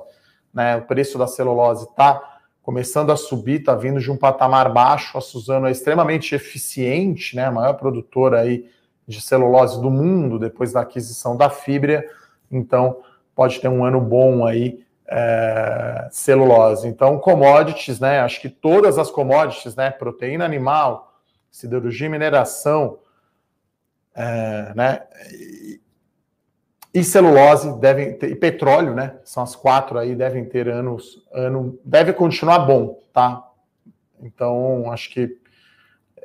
Né? 0.53 0.77
O 0.77 0.83
preço 0.83 1.17
da 1.17 1.27
celulose 1.27 1.85
está 1.85 2.39
começando 2.61 3.11
a 3.11 3.15
subir, 3.15 3.61
está 3.61 3.73
vindo 3.73 3.99
de 3.99 4.11
um 4.11 4.17
patamar 4.17 4.71
baixo. 4.71 5.17
A 5.17 5.21
Suzano 5.21 5.67
é 5.67 5.71
extremamente 5.71 6.35
eficiente, 6.35 7.35
né? 7.35 7.45
a 7.45 7.51
maior 7.51 7.73
produtora 7.73 8.41
aí 8.41 8.69
de 9.07 9.19
celulose 9.19 9.81
do 9.81 9.89
mundo, 9.89 10.37
depois 10.37 10.73
da 10.73 10.81
aquisição 10.81 11.35
da 11.35 11.49
Fibra. 11.49 12.05
Então, 12.51 12.97
pode 13.33 13.59
ter 13.59 13.67
um 13.67 13.83
ano 13.83 13.99
bom 13.99 14.45
aí 14.45 14.85
é, 15.11 16.07
celulose. 16.09 16.87
Então, 16.87 17.19
commodities, 17.19 17.99
né? 17.99 18.21
Acho 18.21 18.39
que 18.39 18.49
todas 18.49 18.97
as 18.97 19.11
commodities, 19.11 19.75
né? 19.75 19.91
Proteína 19.91 20.45
animal, 20.45 21.13
siderurgia 21.51 22.07
e 22.07 22.09
mineração, 22.09 22.97
é, 24.15 24.71
né? 24.73 25.03
E, 25.33 25.81
e, 26.93 27.03
celulose 27.03 27.77
devem 27.79 28.17
ter, 28.17 28.31
e 28.31 28.35
petróleo, 28.35 28.95
né? 28.95 29.17
São 29.25 29.43
as 29.43 29.53
quatro 29.53 29.99
aí, 29.99 30.15
devem 30.15 30.45
ter 30.45 30.69
anos, 30.69 31.21
ano, 31.33 31.77
deve 31.83 32.13
continuar 32.13 32.59
bom, 32.59 32.97
tá? 33.11 33.45
Então, 34.21 34.89
acho 34.93 35.09
que 35.09 35.37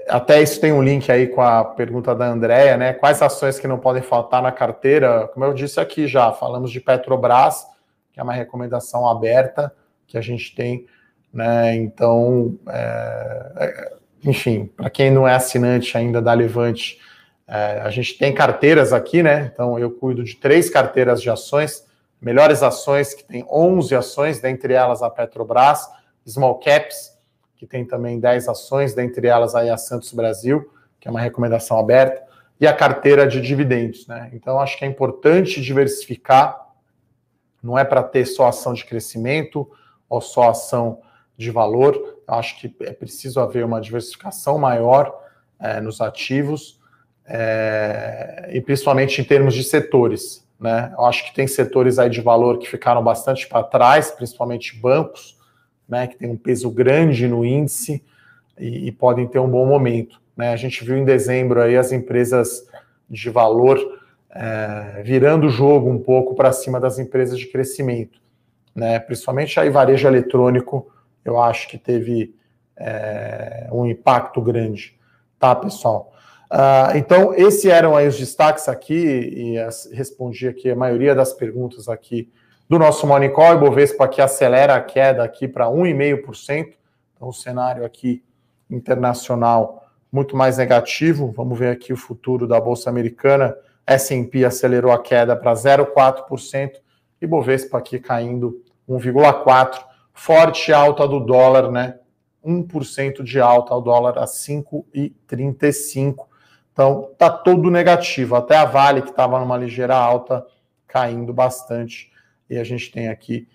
até 0.09 0.41
isso 0.41 0.61
tem 0.61 0.73
um 0.73 0.83
link 0.83 1.11
aí 1.11 1.27
com 1.27 1.43
a 1.43 1.65
pergunta 1.65 2.15
da 2.15 2.27
Andrea, 2.27 2.77
né? 2.77 2.93
Quais 2.93 3.21
ações 3.21 3.59
que 3.59 3.67
não 3.67 3.81
podem 3.81 4.03
faltar 4.03 4.41
na 4.41 4.53
carteira? 4.53 5.27
Como 5.35 5.45
eu 5.45 5.53
disse 5.53 5.81
aqui 5.81 6.07
já, 6.07 6.31
falamos 6.31 6.71
de 6.71 6.81
Petrobras 6.81 7.67
que 8.17 8.21
é 8.21 8.23
uma 8.23 8.33
recomendação 8.33 9.07
aberta 9.07 9.71
que 10.07 10.17
a 10.17 10.23
gente 10.23 10.55
tem. 10.55 10.87
Né? 11.31 11.77
Então, 11.77 12.59
é, 12.67 13.53
é 13.59 13.97
enfim, 14.25 14.65
para 14.75 14.89
quem 14.89 15.11
não 15.11 15.29
é 15.29 15.35
assinante 15.35 15.99
ainda 15.99 16.23
da 16.23 16.33
Levante, 16.33 16.99
é, 17.47 17.83
a 17.85 17.91
gente 17.91 18.17
tem 18.17 18.33
carteiras 18.33 18.95
aqui, 18.95 19.23
né? 19.23 19.51
Então, 19.53 19.79
eu 19.79 19.91
cuido 19.91 20.25
de 20.25 20.35
três 20.37 20.71
carteiras 20.71 21.21
de 21.21 21.29
ações, 21.29 21.87
melhores 22.19 22.63
ações, 22.63 23.13
que 23.13 23.23
tem 23.23 23.47
11 23.51 23.95
ações, 23.95 24.41
dentre 24.41 24.73
elas 24.73 25.03
a 25.03 25.11
Petrobras, 25.11 25.87
Small 26.27 26.59
Caps, 26.59 27.13
que 27.55 27.67
tem 27.67 27.85
também 27.85 28.19
10 28.19 28.49
ações, 28.49 28.95
dentre 28.95 29.29
elas 29.29 29.55
aí 29.55 29.69
a 29.69 29.77
Santos 29.77 30.11
Brasil, 30.15 30.73
que 30.99 31.07
é 31.07 31.11
uma 31.11 31.21
recomendação 31.21 31.79
aberta, 31.79 32.23
e 32.59 32.67
a 32.67 32.73
carteira 32.73 33.27
de 33.27 33.43
dividendos, 33.43 34.07
né? 34.07 34.31
Então, 34.33 34.59
acho 34.59 34.79
que 34.79 34.87
é 34.87 34.89
importante 34.89 35.61
diversificar, 35.61 36.66
não 37.67 37.77
é 37.77 37.85
para 37.85 38.03
ter 38.03 38.25
só 38.25 38.47
ação 38.47 38.73
de 38.73 38.85
crescimento 38.85 39.69
ou 40.09 40.21
só 40.21 40.51
ação 40.51 41.01
de 41.37 41.51
valor, 41.51 42.21
acho 42.27 42.61
que 42.61 42.75
é 42.81 42.93
preciso 42.93 43.41
haver 43.41 43.65
uma 43.65 43.81
diversificação 43.81 44.57
maior 44.57 45.15
é, 45.59 45.81
nos 45.81 46.01
ativos, 46.01 46.81
é, 47.27 48.51
e 48.53 48.61
principalmente 48.61 49.21
em 49.21 49.25
termos 49.25 49.53
de 49.53 49.65
setores. 49.65 50.47
Né? 50.59 50.95
Eu 50.97 51.05
acho 51.05 51.27
que 51.27 51.35
tem 51.35 51.47
setores 51.47 51.99
aí 51.99 52.09
de 52.09 52.21
valor 52.21 52.59
que 52.59 52.69
ficaram 52.69 53.03
bastante 53.03 53.49
para 53.49 53.65
trás, 53.65 54.13
principalmente 54.13 54.77
bancos, 54.77 55.37
né, 55.89 56.07
que 56.07 56.17
tem 56.17 56.31
um 56.31 56.37
peso 56.37 56.71
grande 56.71 57.29
no 57.29 57.45
índice 57.45 58.03
e, 58.59 58.89
e, 58.89 58.93
podem 58.93 59.27
ter 59.27 59.39
um 59.39 59.49
bom 59.49 59.67
momento. 59.67 60.21
Né? 60.37 60.53
A 60.53 60.57
gente 60.57 60.85
viu 60.85 60.97
em 60.97 61.05
dezembro 61.05 61.61
aí 61.61 61.77
as 61.77 61.93
empresas 61.93 62.67
de 63.09 63.31
valor 63.31 63.79
é, 64.39 65.03
virando 65.03 65.47
o 65.47 65.51
jogo 65.51 65.89
um 65.91 65.99
pouco 65.99 66.35
para 66.35 66.53
cima 66.53 66.79
das 66.79 66.99
empresas 66.99 67.39
de 67.39 67.47
crescimento, 67.47 68.21
né? 68.75 68.99
principalmente 68.99 69.59
aí 69.59 69.71
varejo 69.71 70.07
eletrônico, 70.07 70.93
eu 71.25 71.41
acho 71.41 71.69
que 71.69 71.79
teve 71.79 72.35
é, 72.77 73.69
um 73.73 73.87
impacto 73.87 74.41
grande, 74.43 74.99
tá, 75.39 75.55
pessoal? 75.55 76.13
Uh, 76.49 76.97
então, 76.97 77.35
esses 77.35 77.65
eram 77.65 77.97
aí 77.97 78.07
os 78.07 78.17
destaques 78.17 78.69
aqui, 78.69 78.95
e 78.95 79.59
as, 79.59 79.91
respondi 79.93 80.47
aqui 80.47 80.71
a 80.71 80.77
maioria 80.77 81.15
das 81.15 81.33
perguntas 81.33 81.89
aqui 81.89 82.31
do 82.69 82.79
nosso 82.79 83.07
Morning 83.07 83.33
Call. 83.33 83.55
Ibovespa 83.55 84.05
aqui 84.05 84.21
acelera 84.21 84.77
a 84.77 84.81
queda 84.81 85.25
aqui 85.25 85.49
para 85.49 85.67
1,5%. 85.67 86.75
Então, 87.17 87.29
o 87.29 87.33
cenário 87.33 87.85
aqui 87.85 88.23
internacional 88.71 89.85
muito 90.13 90.37
mais 90.37 90.59
negativo. 90.59 91.33
Vamos 91.33 91.59
ver 91.59 91.71
aqui 91.71 91.93
o 91.93 91.97
futuro 91.97 92.47
da 92.47 92.61
Bolsa 92.61 92.91
Americana. 92.91 93.57
S&P 93.87 94.45
acelerou 94.45 94.91
a 94.91 95.03
queda 95.03 95.37
para 95.37 95.53
0,4%. 95.53 96.73
Ibovespa 97.21 97.79
aqui 97.79 97.99
caindo 97.99 98.63
1,4%. 98.89 99.85
Forte 100.13 100.73
alta 100.73 101.07
do 101.07 101.21
dólar, 101.21 101.71
né? 101.71 101.99
1% 102.45 103.23
de 103.23 103.41
alta 103.41 103.75
ao 103.75 103.83
dólar 103.83 104.19
a 104.19 104.25
5,35. 104.25 106.27
Então, 106.73 107.11
tá 107.19 107.31
todo 107.31 107.71
negativo. 107.71 108.35
Até 108.35 108.57
a 108.57 108.65
Vale, 108.65 109.03
que 109.03 109.11
estava 109.11 109.39
numa 109.39 109.57
ligeira 109.57 109.95
alta, 109.95 110.45
caindo 110.87 111.33
bastante. 111.33 112.11
E 112.49 112.59
a 112.59 112.65
gente 112.65 112.91
tem 112.91 113.09
aqui 113.09 113.47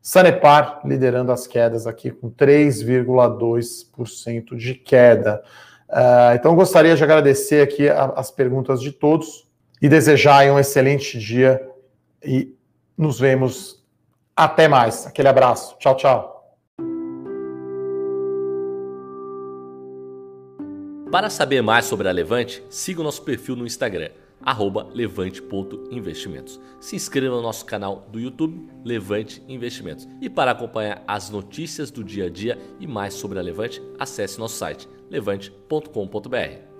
Sanepar 0.00 0.80
liderando 0.84 1.32
as 1.32 1.48
quedas 1.48 1.84
aqui 1.84 2.12
com 2.12 2.30
3,2% 2.30 4.56
de 4.56 4.76
queda. 4.76 5.42
Uh, 5.88 6.36
então, 6.36 6.54
gostaria 6.54 6.94
de 6.94 7.02
agradecer 7.02 7.60
aqui 7.60 7.88
as 7.88 8.30
perguntas 8.30 8.80
de 8.80 8.92
todos 8.92 9.45
e 9.80 9.88
desejar 9.88 10.50
um 10.50 10.58
excelente 10.58 11.18
dia 11.18 11.60
e 12.24 12.54
nos 12.96 13.18
vemos 13.18 13.84
até 14.34 14.68
mais. 14.68 15.06
Aquele 15.06 15.28
abraço. 15.28 15.76
Tchau, 15.78 15.96
tchau. 15.96 16.36
Para 21.10 21.30
saber 21.30 21.62
mais 21.62 21.84
sobre 21.84 22.08
a 22.08 22.12
Levante, 22.12 22.62
siga 22.68 23.00
o 23.00 23.04
nosso 23.04 23.22
perfil 23.22 23.56
no 23.56 23.64
Instagram, 23.64 24.10
levante.investimentos. 24.92 26.60
Se 26.80 26.96
inscreva 26.96 27.36
no 27.36 27.42
nosso 27.42 27.64
canal 27.64 28.06
do 28.10 28.18
YouTube, 28.18 28.68
Levante 28.84 29.42
Investimentos. 29.48 30.06
E 30.20 30.28
para 30.28 30.50
acompanhar 30.50 31.02
as 31.06 31.30
notícias 31.30 31.90
do 31.90 32.04
dia 32.04 32.26
a 32.26 32.30
dia 32.30 32.58
e 32.80 32.86
mais 32.86 33.14
sobre 33.14 33.38
a 33.38 33.42
Levante, 33.42 33.80
acesse 33.98 34.38
nosso 34.38 34.56
site 34.56 34.88
levante.com.br. 35.08 36.75